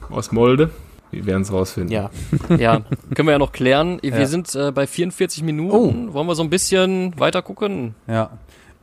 [0.09, 0.69] Aus Molde.
[1.11, 1.91] Wir werden es rausfinden.
[1.91, 2.09] Ja.
[2.57, 2.81] Ja,
[3.15, 3.99] können wir ja noch klären.
[4.01, 4.25] Wir Ja.
[4.25, 6.13] sind äh, bei 44 Minuten.
[6.13, 7.95] Wollen wir so ein bisschen weiter gucken?
[8.07, 8.31] Ja.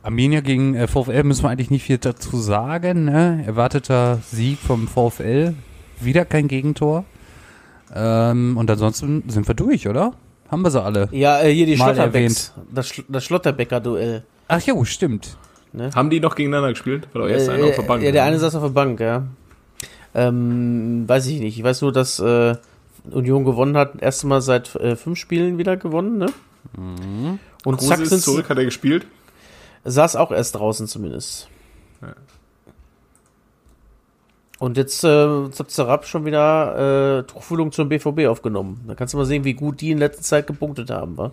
[0.03, 3.05] Arminia gegen äh, VfL müssen wir eigentlich nicht viel dazu sagen.
[3.05, 3.43] Ne?
[3.45, 5.53] Erwarteter Sieg vom VfL.
[5.99, 7.05] Wieder kein Gegentor.
[7.93, 10.13] Ähm, und ansonsten sind wir durch, oder?
[10.49, 11.09] Haben wir sie alle?
[11.11, 12.53] Ja, äh, hier die Mal Schlotterbecks.
[12.73, 14.23] Das, Schl das Schlotterbecker-Duell.
[14.47, 15.37] Ach jo, stimmt.
[15.93, 17.07] Haben die noch gegeneinander gespielt?
[17.13, 18.01] War doch erst einer auf der Bank.
[18.03, 18.27] Ja, der ne?
[18.29, 19.23] eine saß auf der Bank, ja.
[20.17, 21.57] Ähm, weiß ich nicht.
[21.57, 22.55] Ich weiß nur, dass äh,
[23.11, 24.01] Union gewonnen hat.
[24.01, 26.27] Erste Mal seit äh, fünf Spielen wieder gewonnen, ne?
[27.63, 29.05] Und Kruse zack, ist zurück, hat er gespielt?
[29.85, 31.47] saß auch erst draußen zumindest.
[34.59, 38.83] Und jetzt äh, hat Zarab schon wieder äh, Tuchfühlung zum BVB aufgenommen.
[38.87, 41.31] Da kannst du mal sehen, wie gut die in letzter Zeit gepunktet haben, wa?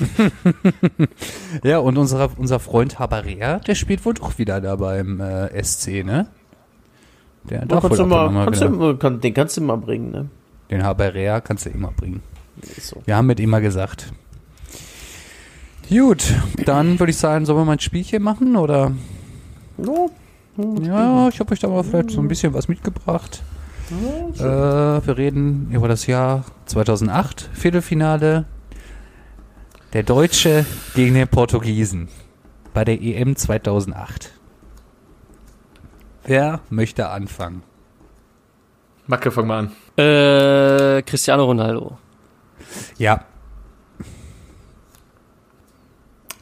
[1.62, 6.04] Ja, und unser, unser Freund Haberer, der spielt wohl doch wieder da beim äh, SC,
[6.04, 6.28] ne?
[7.50, 10.10] Der Ja, darf kannst du mal, kannst du, immer- kann, den kannst du mal bringen,
[10.10, 10.28] ne?
[10.70, 12.22] Den Haberer kannst du immer bringen.
[12.80, 13.02] So.
[13.04, 14.12] Wir haben mit immer gesagt.
[15.88, 16.34] Gut,
[16.64, 18.92] dann würde ich sagen, sollen wir mal ein Spielchen machen oder?
[19.76, 20.10] No.
[20.82, 23.42] Ja, ich habe euch da mal vielleicht so ein bisschen was mitgebracht.
[24.36, 28.46] Äh, wir reden über das Jahr 2008, Viertelfinale.
[29.92, 32.08] Der Deutsche gegen den Portugiesen
[32.74, 34.32] bei der EM 2008.
[36.26, 37.62] Wer möchte anfangen?
[39.06, 39.72] Macke, fang mal an.
[40.04, 41.98] Äh, Cristiano Ronaldo.
[42.98, 43.24] Ja,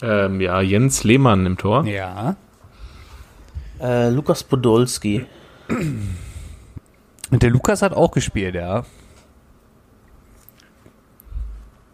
[0.02, 1.84] Ähm, ja, Jens Lehmann im Tor.
[1.86, 2.36] ja.
[3.80, 5.26] Äh, Lukas Podolski.
[5.68, 8.84] Und der Lukas hat auch gespielt, ja.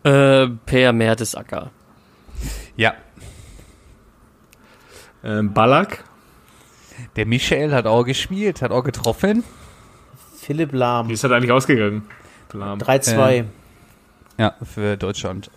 [0.02, 1.70] Äh, Per Mertesacker.
[2.76, 2.94] Ja.
[5.24, 6.04] Ähm, Ballack.
[7.16, 9.44] Der Michael hat auch gespielt, hat auch getroffen.
[10.36, 11.08] Philipp Lahm.
[11.08, 12.02] Wie ist das eigentlich ausgegangen?
[12.52, 12.78] Lahm.
[12.78, 13.30] 3-2.
[13.30, 13.44] Äh,
[14.38, 15.50] Ja, für Deutschland.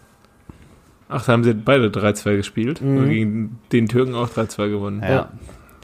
[1.09, 2.81] Ach, da haben sie beide 3-2 gespielt.
[2.81, 5.01] Und gegen den Türken auch 3-2 gewonnen.
[5.07, 5.31] Ja.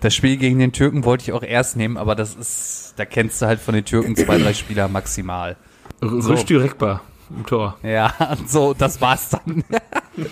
[0.02, 3.42] Das Spiel gegen den Türken wollte ich auch erst nehmen, aber das ist, da kennst
[3.42, 5.58] du halt von den Türken zwei, drei Spieler maximal.
[6.02, 6.32] R- So.
[6.32, 7.02] Rüştü Rekbar
[7.36, 7.78] im Tor.
[7.84, 8.14] Ja,
[8.48, 9.64] so, das war's dann.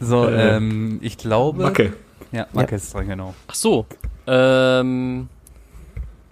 [0.00, 1.62] so, Äh, ähm, ich glaube.
[1.62, 1.92] Macke.
[2.32, 3.34] Ja, Macke ist dran, genau.
[3.46, 3.86] Ach so.
[4.26, 5.28] Ähm,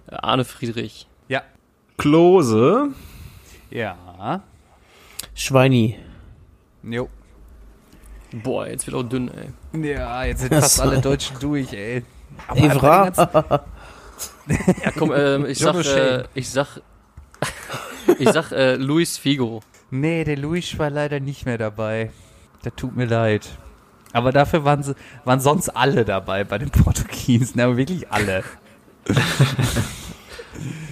[0.07, 1.07] Arne Friedrich.
[1.27, 1.41] Ja.
[1.97, 2.89] Klose.
[3.69, 4.41] Ja.
[5.33, 5.97] Schweini.
[6.83, 7.09] Jo.
[8.31, 9.83] Boah, jetzt wird auch dünn, ey.
[9.83, 12.03] Ja, jetzt sind fast alle Deutschen durch, ey.
[12.47, 13.65] Aber Evra.
[14.83, 16.81] Ja, komm, ähm, ich sag, äh, ich sag,
[18.17, 19.61] ich sag, äh, Luis Figo.
[19.91, 22.11] Nee, der Luis war leider nicht mehr dabei.
[22.63, 23.49] Das tut mir leid.
[24.17, 24.95] Aber dafür waren, sie,
[25.25, 28.43] waren sonst alle dabei bei den Portugiesen, aber wirklich alle.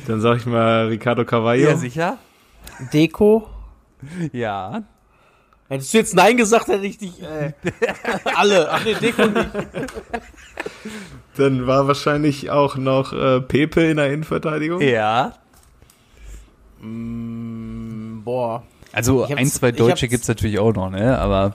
[0.07, 1.75] Dann sag ich mal Ricardo Carvalho.
[1.77, 2.17] sicher?
[2.93, 3.47] Deko.
[4.31, 4.83] Ja.
[5.67, 7.21] Hättest du jetzt Nein gesagt, hätte ich dich.
[7.23, 7.53] Äh,
[8.35, 8.69] alle.
[8.71, 9.49] Ach nee, Deko nicht.
[11.37, 14.79] Dann war wahrscheinlich auch noch äh, Pepe in der Innenverteidigung.
[14.81, 15.33] Ja.
[18.23, 18.63] Boah.
[18.93, 21.17] Also ein, zwei Deutsche hab's- gibt's natürlich auch noch, ne?
[21.17, 21.53] Aber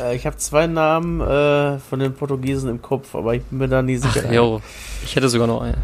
[0.00, 3.68] Äh, ich habe zwei Namen äh, von den Portugiesen im Kopf, aber ich bin mir
[3.68, 4.32] da nie sicher.
[4.32, 4.60] Jo,
[5.04, 5.76] ich hätte sogar noch einen.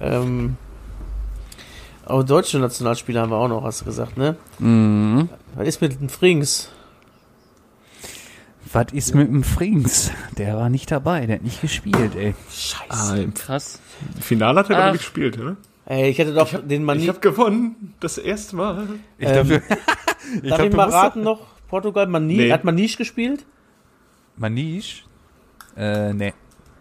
[0.00, 0.56] Ähm,
[2.06, 4.36] aber deutsche Nationalspieler haben wir auch noch, hast du gesagt, ne?
[4.58, 5.28] mhm.
[5.54, 6.70] Was ist mit den Frings?
[8.74, 10.10] was ist mit dem Frings?
[10.36, 12.34] Der war nicht dabei, der hat nicht gespielt, ey.
[12.50, 12.84] Scheiße.
[12.88, 13.80] Ah, Krass.
[14.20, 15.56] Finale hat er gar nicht gespielt, oder?
[15.86, 17.02] Ey, ich hätte doch den Mani.
[17.02, 17.94] Ich habe gewonnen.
[18.00, 18.88] Das erste Mal.
[19.18, 19.62] Ich Ähm, dafür,
[20.42, 21.53] ich Darf glaub, ich mal raten noch?
[21.68, 22.52] Portugal, Mani, Nee.
[22.52, 23.44] hat Manisch gespielt?
[24.36, 25.04] Manisch?
[25.76, 26.32] Äh, nee.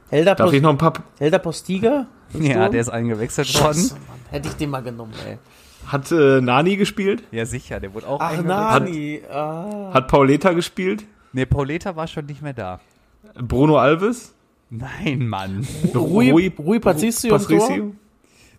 [0.10, 0.94] Helder, Darf Post, ich noch ein paar...
[1.20, 2.08] Helder Postiga?
[2.40, 3.76] Ja, der ist eingewechselt worden.
[3.76, 4.02] Scheiße, Mann.
[4.32, 5.38] Hätte ich den mal genommen, ey.
[5.86, 7.24] Hat äh, Nani gespielt?
[7.32, 8.48] Ja, sicher, der wurde auch Ach, eingewechselt.
[8.58, 9.22] Nani.
[9.32, 9.92] Ah.
[9.94, 11.04] Hat Pauleta gespielt?
[11.32, 12.80] Nee, Pauleta war schon nicht mehr da.
[13.36, 14.34] Bruno Alves?
[14.72, 15.68] Nein, Mann.
[15.94, 17.70] Rui, Rui Patricio im Tor?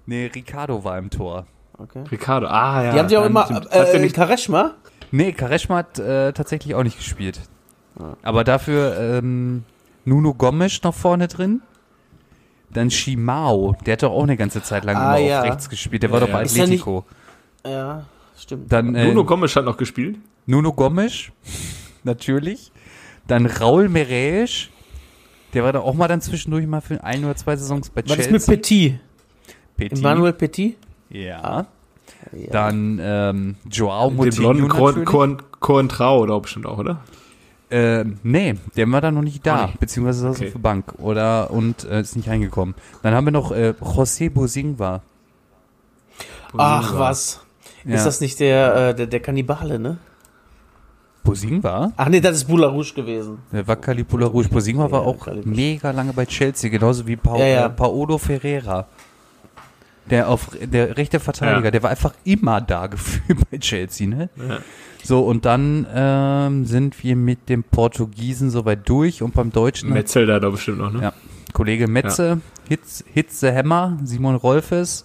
[0.06, 1.46] Nee, Ricardo war im Tor.
[1.76, 2.04] Okay.
[2.12, 2.46] Ricardo.
[2.46, 2.92] Ah, ja.
[2.92, 3.48] Die haben sich auch immer.
[3.48, 4.74] Hat Äh, nicht, Kareschma?
[5.14, 7.40] Nee, Kareschma hat äh, tatsächlich auch nicht gespielt.
[8.22, 9.62] Aber dafür ähm,
[10.04, 11.62] Nuno Gomes noch vorne drin.
[12.70, 15.40] Dann Shimao, der hat doch auch eine ganze Zeit lang Ah, immer ja.
[15.42, 16.02] auf rechts gespielt.
[16.02, 17.04] Der war doch bei Ist nicht- Atletico.
[17.64, 18.06] Ja.
[18.36, 18.72] stimmt.
[18.72, 20.18] Dann äh, Nuno Gomes hat noch gespielt.
[20.46, 21.26] Nuno Gomes,
[22.02, 22.72] natürlich.
[23.28, 24.70] Dann Raul Meresch,
[25.54, 28.18] der war da auch mal dann zwischendurch mal für ein oder zwei Saisons bei Was
[28.18, 28.32] ist Chelsea.
[28.32, 29.00] mit Petit?
[29.76, 29.98] Petit.
[29.98, 30.76] Emmanuel Petit?
[31.08, 31.66] Ja.
[32.50, 35.40] Dann ähm, Joao Den Moutinho blonden Korn, natürlich.
[35.60, 37.00] Korn, Trau oder bestimmt auch, oder?
[37.70, 39.80] Ähm, nee, der war da noch nicht da, nicht.
[39.80, 40.46] beziehungsweise saß Okay.
[40.48, 42.74] auf der Bank oder und äh, ist nicht reingekommen.
[43.02, 45.00] Dann haben wir noch äh, José Bosingwa.
[46.56, 47.40] Ach, was.
[47.84, 47.96] Ja.
[47.96, 49.96] Ist das nicht der, äh, der, der Kannibale, ne?
[51.24, 51.90] Bosingwa?
[51.96, 53.38] Ach nee, das ist Boularouche gewesen.
[53.50, 54.48] Der war Calipula Rouge.
[54.50, 55.56] Bosingwa war Ja, auch Calipula.
[55.56, 57.66] mega lange bei Chelsea, genauso wie pa Ja, ja.
[57.66, 58.86] Äh, Paolo Ferreira.
[60.10, 61.70] Der auf der rechte Verteidiger, Ja.
[61.70, 64.28] der war einfach immer da gefühlt bei Chelsea, ne?
[64.36, 64.58] Ja.
[65.02, 70.26] So, und dann ähm, sind wir mit dem Portugiesen soweit durch und beim Deutschen Metzel
[70.26, 71.02] da doch bestimmt noch, ne?
[71.02, 71.12] Ja.
[71.52, 75.04] Kollege Metze, Hitz, Hitze Hämmer, Simon Rolfes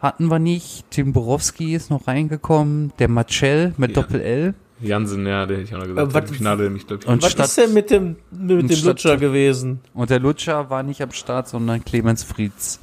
[0.00, 0.84] hatten wir nicht.
[0.90, 2.92] Tim Borowski ist noch reingekommen.
[2.98, 4.02] Der Marcel mit Ja.
[4.02, 4.54] Doppel-L.
[4.80, 6.10] Jansen, ja, der hätte ich auch noch gesagt.
[6.10, 7.08] Äh, was- Finale nämlich, glaube ich.
[7.08, 9.80] Und Was statt, ist denn mit dem, mit dem Lutscher gewesen?
[9.94, 12.80] und der Lutscher war nicht am Start, sondern Clemens Frieds.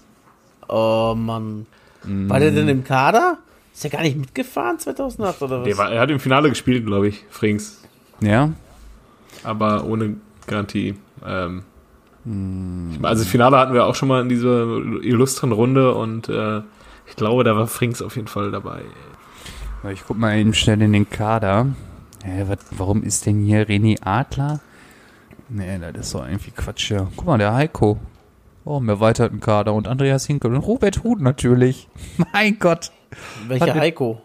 [0.69, 1.65] Oh Mann.
[2.03, 3.37] War der denn im Kader?
[3.73, 5.65] Ist der gar nicht mitgefahren 2008 oder was?
[5.67, 7.81] der war, er hat im Finale gespielt, glaube ich, Frings.
[8.21, 8.51] Ja,
[9.43, 10.15] Aber ohne
[10.47, 10.95] Garantie.
[11.25, 11.63] Ähm,
[12.25, 12.89] Hm.
[12.91, 14.63] ich mein, also das Finale hatten wir auch schon mal in dieser
[15.01, 16.59] illustren Runde und äh,
[17.07, 18.81] ich glaube, da war Frings auf jeden Fall dabei.
[19.91, 21.67] ich guck mal eben schnell in den Kader.
[22.23, 24.59] Hä, wat, warum ist denn hier René Adler?
[25.47, 27.07] Nee, das ist doch irgendwie Quatsch hier.
[27.15, 27.97] Guck mal, der Heiko.
[28.65, 29.73] Oh, im erweiterten Kader.
[29.73, 31.87] Und Andreas Hinkel und Robert Huth natürlich.
[32.33, 32.91] Mein Gott.
[33.47, 34.21] Welcher Heiko?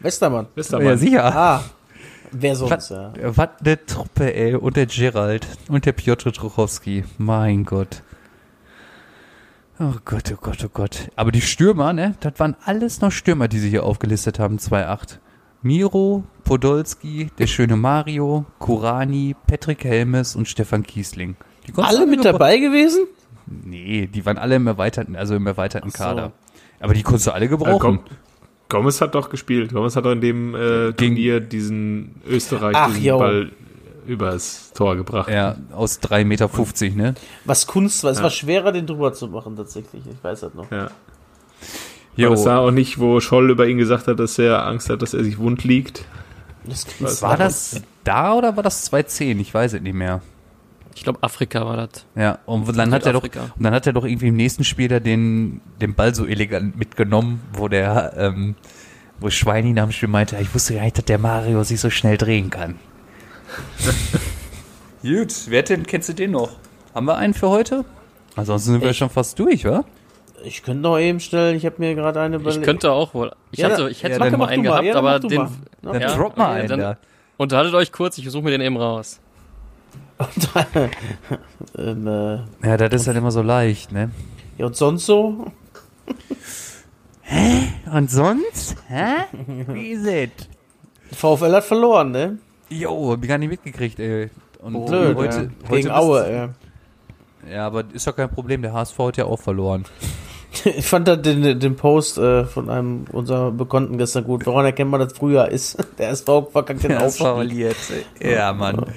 [0.00, 0.46] Westermann.
[0.56, 1.24] Ihr Ja, sicher.
[1.36, 1.64] Ah.
[2.32, 3.12] Wer sonst, Was, ja.
[3.22, 4.54] was eine Truppe, ey.
[4.54, 5.46] Und der Gerald.
[5.68, 7.04] Und der Piotr Truchowski.
[7.18, 8.02] Mein Gott.
[9.78, 11.10] Oh Gott, oh Gott, oh Gott.
[11.16, 12.14] Aber die Stürmer, ne?
[12.20, 15.18] Das waren alles noch Stürmer, die sie hier aufgelistet haben, 2-8.
[15.62, 21.36] Miro, Podolski, der schöne Mario, Kurani, Patrick Helmes und Stefan Kiesling.
[21.76, 23.06] Alle mit dabei gewesen?
[23.50, 25.98] Nee, die waren alle im erweiterten, also im erweiterten so.
[25.98, 26.32] Kader.
[26.78, 27.78] Aber die konntest du alle gebrauchen.
[27.96, 28.00] Gom
[28.68, 29.72] Gomez hat doch gespielt.
[29.72, 33.18] Gomez hat doch in dem äh, Gegen- Turnier diesen Österreich Ach, diesen.
[33.18, 33.50] Ball
[34.06, 35.28] übers Tor gebracht.
[35.28, 37.14] ja, aus 3,50 Meter, ne?
[37.44, 38.10] Was Kunst war.
[38.12, 38.22] Es Ja.
[38.24, 40.02] war schwerer, den drüber zu machen, tatsächlich.
[40.06, 40.70] Ich weiß das noch.
[40.70, 40.90] Ja.
[42.16, 42.28] Jo.
[42.28, 45.02] Aber das war auch nicht, wo Scholl über ihn gesagt hat, dass er Angst hat,
[45.02, 46.04] dass er sich wund liegt.
[46.64, 49.40] Das Was War das da oder war das 210?
[49.40, 50.22] Ich weiß es nicht mehr.
[50.94, 52.04] Ich glaube, Afrika war das.
[52.16, 54.88] Ja, und dann hat er doch, und dann hat er doch irgendwie im nächsten Spiel
[54.88, 58.56] da den, den Ball so elegant mitgenommen, wo der, ähm,
[59.20, 61.90] wo Schweini nach dem Spiel meinte, ich wusste gar nicht, dass der Mario sich so
[61.90, 62.78] schnell drehen kann.
[65.02, 66.50] Gut, wer denn, kennst du den noch?
[66.94, 67.84] Haben wir einen für heute?
[68.36, 69.84] Ansonsten sind wir Ich- schon fast durch, wa?
[70.42, 73.30] Ich könnte noch eben schnell, ich habe mir gerade eine Ich könnte auch wohl.
[73.52, 75.36] Ich, Ja, hatte, ich hätte ja, mal einen gehabt, Ja, aber den.
[75.36, 75.50] mal.
[75.82, 76.96] Dann Ja, drop mal einen dann- da.
[77.36, 79.20] Unterhaltet euch kurz, ich suche mir den eben raus.
[81.78, 84.10] Ähm, äh, Ja, das ist dann immer so leicht, ne?
[84.58, 85.46] ja, und sonst so?
[87.92, 88.76] Und sonst?
[88.88, 89.24] Hä?
[89.68, 90.30] Wie ist es?
[91.16, 92.38] VfL hat verloren, ne?
[92.68, 94.30] Jo, hab ich gar nicht mitgekriegt, ey.
[94.60, 95.68] Und Blöd, heute, ja.
[95.68, 96.48] heute Gegen Aue, ey.
[97.52, 99.84] Ja, aber ist doch kein Problem, der HSV hat ja auch verloren.
[100.64, 104.44] Ich fand da den, den Post äh, von einem unserer Bekannten gestern gut.
[104.46, 105.78] Woran erkennt man, dass Frühjahr ist?
[105.98, 107.24] Der SV verkackt den Ja, Aufstieg.
[107.24, 107.76] verliert.
[108.20, 108.84] Ja, Mann.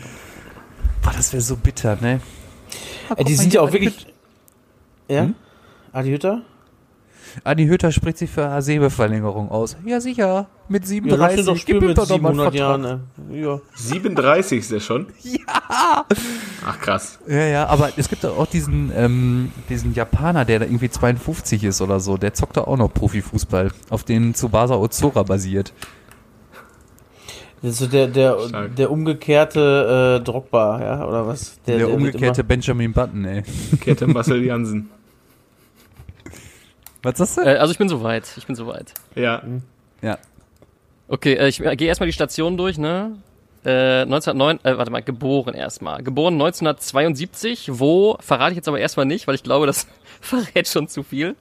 [1.04, 2.22] Boah, das wäre so bitter, ne?
[3.16, 4.08] Ey, die sind ja auch wirklich...
[5.10, 5.30] Ja?
[5.92, 6.42] Adi Hütter?
[7.44, 9.76] Adi Hütter spricht sich für Hasebe-Verlängerung aus.
[9.86, 10.48] Ja, sicher.
[10.70, 11.46] Mit Ja, lass den 37.
[11.46, 12.82] doch spielen Gib mit doch noch mal einen 700 Vertrag.
[12.84, 13.02] Jahren.
[13.32, 13.44] ey.
[13.44, 13.60] Ja.
[13.76, 15.08] 37 ist er schon?
[15.24, 16.06] Ja!
[16.66, 17.20] Ach krass.
[17.28, 21.82] Ja, ja, aber es gibt auch diesen, ähm, diesen Japaner, der da irgendwie 52 ist
[21.82, 22.18] oder so.
[22.18, 25.74] Der zockt da auch noch Profifußball, auf den Tsubasa Ozora basiert.
[27.64, 28.76] Das ist so der, der, Stark.
[28.76, 31.58] der umgekehrte äh, Drogba, ja, oder was?
[31.66, 33.44] Der, wird umgekehrte Benjamin Button, ey.
[33.80, 34.90] Kette Marcel Jansen.
[37.04, 37.42] Was sagst du?
[37.42, 38.34] Äh, also ich bin soweit.
[38.36, 38.94] Ich bin soweit.
[39.16, 39.42] Ja.
[40.02, 40.18] Ja.
[41.08, 43.16] Okay, äh, ich äh, gehe erstmal die Station durch, ne?
[43.64, 46.04] Äh, 1909, äh, warte mal, geboren erstmal.
[46.04, 49.88] Geboren 1972, wo, verrate ich jetzt aber erstmal nicht, weil ich glaube, das
[50.20, 51.38] verrät schon zu viel.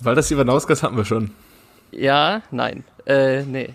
[0.00, 1.30] Weil das Ivanauskas hatten wir schon.
[1.90, 2.84] Ja, nein.
[3.06, 3.70] Äh, nee.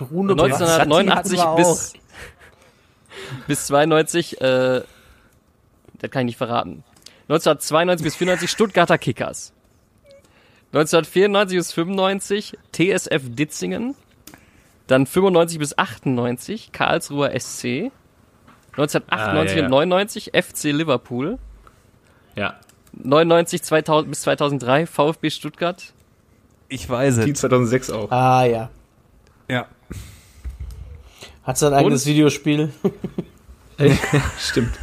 [0.00, 1.92] Rune 1989 hatten wir bis,
[3.46, 4.82] bis 92, äh,
[5.98, 6.84] das kann ich nicht verraten.
[7.28, 9.52] 1992 bis 94 Stuttgarter Kickers.
[10.72, 13.94] 1994 bis 95 TSF Ditzingen.
[14.86, 17.90] Dann 95 bis 98 Karlsruher SC.
[18.76, 19.64] 1998 Ah, ja, ja.
[19.64, 21.38] und 99 FC Liverpool.
[22.36, 22.56] Ja.
[22.92, 25.92] 99 2000, bis 2003 VfB Stuttgart.
[26.68, 27.40] Ich weiß Team es.
[27.40, 28.10] 2006 auch.
[28.10, 28.70] Ah ja.
[29.48, 29.66] Ja.
[31.42, 32.70] Hat sein eigenes Videospiel.
[34.38, 34.78] Stimmt.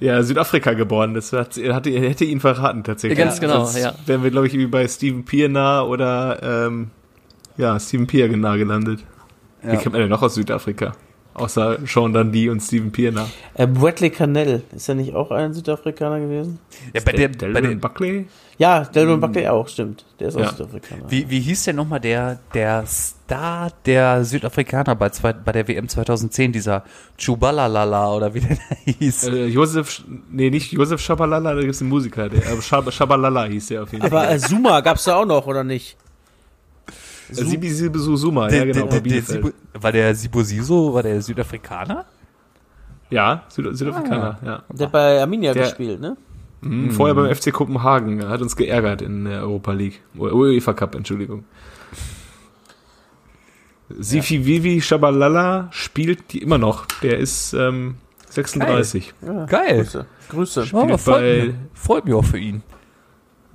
[0.00, 1.14] ja, Südafrika geboren.
[1.14, 3.18] Das hat, hatte, hätte ihn verraten tatsächlich.
[3.18, 3.94] Ja, ganz genau, Sonst ja.
[4.06, 6.90] Wären wir, glaube ich, wie bei Stephen Pierna oder ähm,
[7.56, 9.00] ja, Stephen Pierre nah gelandet.
[9.62, 9.72] Ja.
[9.72, 10.92] Wie kennt man denn noch aus Südafrika?
[11.34, 13.28] Außer Sean Dundee und Stephen Pierna.
[13.54, 16.58] Äh, Bradley Cannell, ist er nicht auch ein Südafrikaner gewesen?
[16.92, 18.26] ja bei der, bei Delvin der, Buckley?
[18.58, 20.04] Ja, Delvin Buckley auch, stimmt.
[20.18, 20.52] Der ist auch Ja.
[20.52, 21.02] Südafrikaner.
[21.08, 25.88] wie, wie hieß der nochmal der, der Star der Südafrikaner bei, zwei, bei der WM
[25.88, 26.84] 2010, dieser
[27.16, 29.28] Chubalalala oder wie der da hieß?
[29.28, 32.28] Äh, Josef, nee, nicht Josef Schabalala, da gibt es einen Musiker.
[32.28, 34.26] Der, äh, Schab, Schabalala hieß der auf jeden Fall.
[34.26, 35.96] Aber äh, Zuma gab's da auch noch, oder nicht?
[37.30, 42.04] Äh, Sibi Sibi Suma, ja genau, der, der war der Sibo Siso, war der Südafrikaner?
[43.10, 44.62] Ja, Süd Südafrikaner, ja.
[44.72, 46.16] Der hat bei Arminia Der- gespielt, ne?
[46.62, 48.20] Mhm, Vorher beim FC Kopenhagen.
[48.20, 50.00] Er hat uns geärgert in der Europa League.
[50.18, 51.44] Oder UEFA Cup, Entschuldigung.
[53.88, 56.86] Sifi Vivi Shabalala spielt die immer noch.
[57.02, 57.96] Der ist ähm,
[58.28, 59.14] 36.
[59.22, 59.78] Ja, Geil.
[59.78, 60.06] Grüße.
[60.28, 60.60] Grüße.
[60.72, 61.54] Oh, Spielt freut, bei- mich.
[61.74, 62.62] freut mich auch für ihn.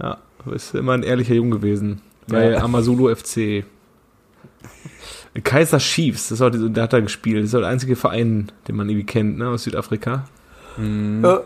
[0.01, 0.17] Ja,
[0.51, 2.01] ist immer ein ehrlicher Junge gewesen.
[2.27, 2.63] Bei Ja.
[2.63, 3.65] Amazulu FC.
[5.43, 7.43] Kaiser Chiefs, das ist auch, die- der hat da gespielt.
[7.43, 10.25] Das ist auch der einzige Verein, den man irgendwie kennt, ne, aus Südafrika.
[10.77, 11.41] Ja.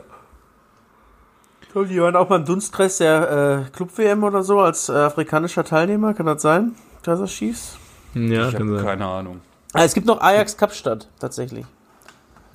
[1.62, 5.64] Ich glaube, die waren auch beim Dunstkreis der äh, Club-WM oder so als äh, afrikanischer
[5.64, 6.74] Teilnehmer, kann das sein?
[7.04, 7.78] Kaiser Chiefs?
[8.16, 8.86] Ja, ich kann habe sein.
[8.86, 9.42] keine Ahnung.
[9.74, 11.66] Ah, es gibt noch Ajax Kapstadt, tatsächlich.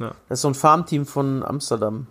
[0.01, 0.13] Ja.
[0.29, 2.09] Das ist so ein Farmteam von Amsterdam.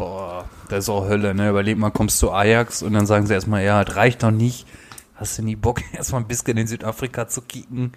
[0.00, 1.50] Boah, das ist auch Hölle, ne?
[1.50, 4.66] Überleg mal, kommst du Ajax und dann sagen sie erstmal, ja, das reicht noch nicht.
[5.14, 7.92] Hast du nie Bock, erstmal ein bisschen in Südafrika zu kicken?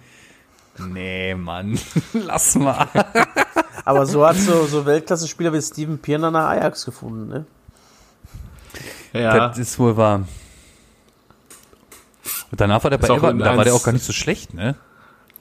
[0.76, 1.78] Nee, Mann,
[2.12, 2.88] lass mal.
[3.86, 7.46] Aber so hat so, so Weltklasse-Spieler wie Steven Pierner nach Ajax gefunden, ne?
[9.14, 10.26] Ja, Das ist wohl wahr.
[12.50, 14.12] Und danach war der bei Ist auch Everton, da war der auch gar nicht so
[14.12, 14.74] schlecht, ne?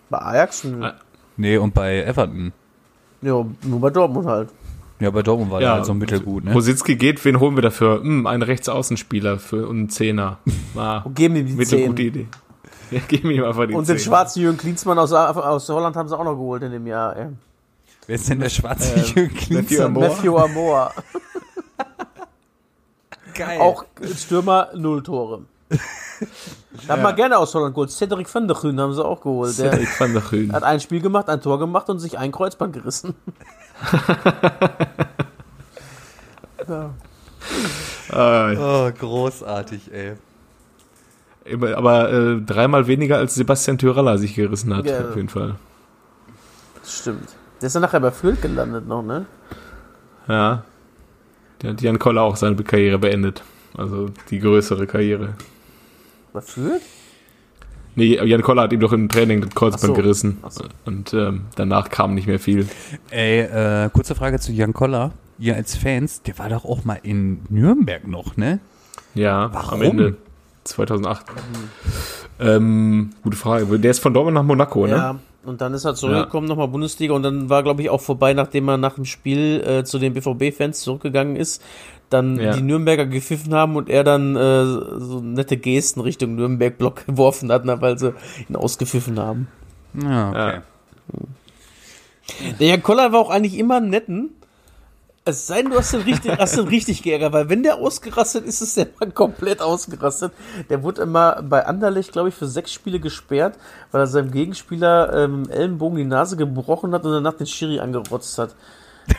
[0.09, 0.64] Bei Ajax?
[0.64, 0.86] Nö.
[0.86, 0.93] Ah.
[1.36, 2.53] Nee, und bei Everton.
[3.22, 4.49] Ja, nur bei Dortmund halt.
[4.99, 6.53] Ja, bei Dortmund war der halt so mittelgut, ne?
[6.53, 8.01] Rositzky geht, wen holen wir dafür?
[8.01, 10.37] Hm, einen Rechtsaußenspieler für einen Zehner.
[10.75, 12.07] Ah, Und geben ihm die mittelgute 10.
[12.07, 12.27] Idee.
[12.91, 14.05] Ja, geben ihm einfach die Und den Zehn.
[14.05, 17.15] schwarzen Jürgen Klinsmann aus, aus Holland haben sie auch noch geholt in dem Jahr.
[17.15, 17.27] Ey.
[18.07, 19.85] Wer ist denn der schwarze Ähm, Jürgen Matthew Klinsmann?
[19.87, 20.07] Amor.
[20.09, 20.91] Matthew Amor.
[23.35, 23.59] Geil.
[23.59, 23.85] Auch
[24.15, 25.41] Stürmer, null Tore.
[25.69, 25.77] Da
[26.93, 27.91] hat man gerne aus Holland geholt.
[27.91, 29.57] Cedric van der Grün haben sie auch geholt.
[29.57, 30.53] Der Cedric van der Grün.
[30.53, 33.15] hat ein Spiel gemacht, ein Tor gemacht und sich ein Kreuzband gerissen.
[38.11, 38.51] Ah,
[38.88, 40.13] Oh, großartig, ey.
[41.45, 45.01] immer- aber äh, dreimal weniger als Sebastian Tyralla sich gerissen hat, Ja.
[45.09, 45.55] auf jeden Fall.
[46.82, 47.30] Das stimmt.
[47.61, 49.26] Der ist dann nachher bei Fürth gelandet noch, ne?
[50.28, 50.63] Ja.
[51.61, 53.41] Der hat Jan Koller auch seine Karriere beendet.
[53.76, 55.34] Also die größere Karriere.
[56.34, 56.82] Bei Fürth?
[57.95, 59.93] Nee, Jan Koller hat ihm doch im Training das Kreuzband so.
[59.93, 60.37] gerissen.
[60.49, 60.65] So.
[60.85, 62.67] Und ähm, danach kam nicht mehr viel.
[63.11, 65.11] Ey, äh, kurze Frage zu Jan Koller.
[65.39, 68.59] Ihr als Fans, der war doch auch mal in Nürnberg noch, ne?
[69.15, 69.81] Ja, Warum?
[69.81, 70.17] am Ende
[70.63, 71.25] 2008.
[72.39, 73.79] Ähm, gute Frage.
[73.79, 74.93] Der ist von Dortmund nach Monaco, ne?
[74.93, 75.19] Ja.
[75.45, 77.13] Und dann ist er zurückgekommen, nochmal Bundesliga.
[77.13, 80.13] Und dann war, glaube ich, auch vorbei, nachdem er nach dem Spiel äh, zu den
[80.13, 81.61] BVB-Fans zurückgegangen ist.
[82.14, 82.53] Dann Ja.
[82.53, 87.66] die Nürnberger gepfiffen haben und er dann äh, so nette Gesten Richtung Nürnberg-Block geworfen hat,
[87.66, 88.14] na, weil sie
[88.47, 89.47] ihn ausgepfiffen haben.
[90.01, 90.59] Ja, okay.
[90.61, 90.61] Ja.
[92.59, 94.30] Der Jan Koller war auch eigentlich immer einen netten.
[95.26, 98.45] Es sei denn, du hast den richtig, hast den richtig geärgert, weil wenn der ausgerastet
[98.45, 100.34] ist, ist der mal komplett ausgerastet.
[100.70, 103.57] Der wurde immer bei Anderlecht, glaube ich, für sechs Spiele gesperrt,
[103.91, 108.38] weil er seinem Gegenspieler ähm, Ellenbogen die Nase gebrochen hat und danach den Schiri angerotzt
[108.38, 108.55] hat.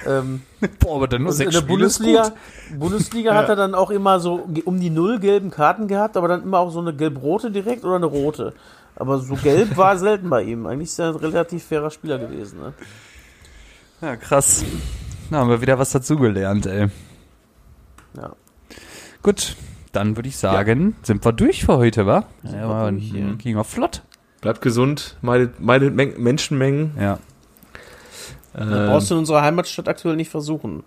[0.06, 0.42] Ähm,
[0.80, 2.22] Boah, aber dann nur und in sechs der Spiele ist Bundesliga,
[2.70, 2.78] gut.
[2.78, 6.42] Bundesliga hat er dann auch immer so um die null gelben Karten gehabt, aber dann
[6.42, 8.54] immer auch so eine gelb-rote direkt oder eine rote.
[8.96, 10.66] Aber so gelb war selten bei ihm.
[10.66, 12.60] Eigentlich ist er ein relativ fairer Spieler gewesen.
[12.60, 12.72] Ne?
[14.00, 14.64] Ja, krass.
[15.30, 16.88] Na, haben wir wieder was dazugelernt, ey.
[18.16, 18.32] Ja.
[19.22, 19.56] Gut,
[19.92, 22.24] dann würde ich sagen, sind wir durch für heute, wa?
[22.42, 23.32] Sind Ja, wir war, durch, ja.
[23.38, 24.02] ging wir flott.
[24.40, 26.92] Bleibt gesund, meidet, meidet Men Menschenmengen.
[27.00, 27.18] Ja.
[28.54, 30.84] Das Ähm, brauchst du in unserer Heimatstadt aktuell nicht versuchen.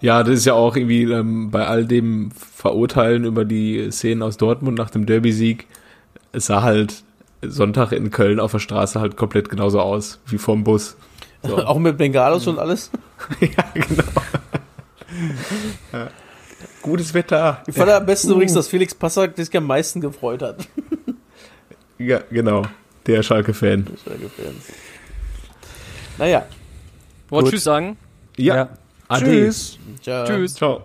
[0.00, 4.36] Ja, das ist ja auch irgendwie ähm, bei all dem Verurteilen über die Szenen aus
[4.36, 5.66] Dortmund nach dem Derby-Sieg.
[6.32, 7.02] Es sah halt
[7.42, 10.96] Sonntag in Köln auf der Straße halt komplett genauso aus wie vorm Bus.
[11.42, 11.56] So.
[11.64, 12.90] Auch mit Bengalos und alles.
[13.40, 14.02] ja, genau.
[15.92, 16.08] ja.
[16.82, 17.62] Gutes Wetter.
[17.66, 20.68] Ich fand am besten übrigens, dass Felix Passack sich am meisten gefreut hat.
[21.98, 22.62] Ja, genau.
[23.06, 23.86] Der Schalke-Fan.
[23.90, 24.54] Das war gefällt.
[26.18, 26.46] Naja,
[27.28, 27.48] Wollt.
[27.50, 27.96] Tschüss sagen?
[28.36, 28.68] Ja, Ja.
[29.18, 29.78] Tschüss.
[30.02, 30.26] Ciao.
[30.26, 30.54] Tschüss.
[30.54, 30.84] Ciao.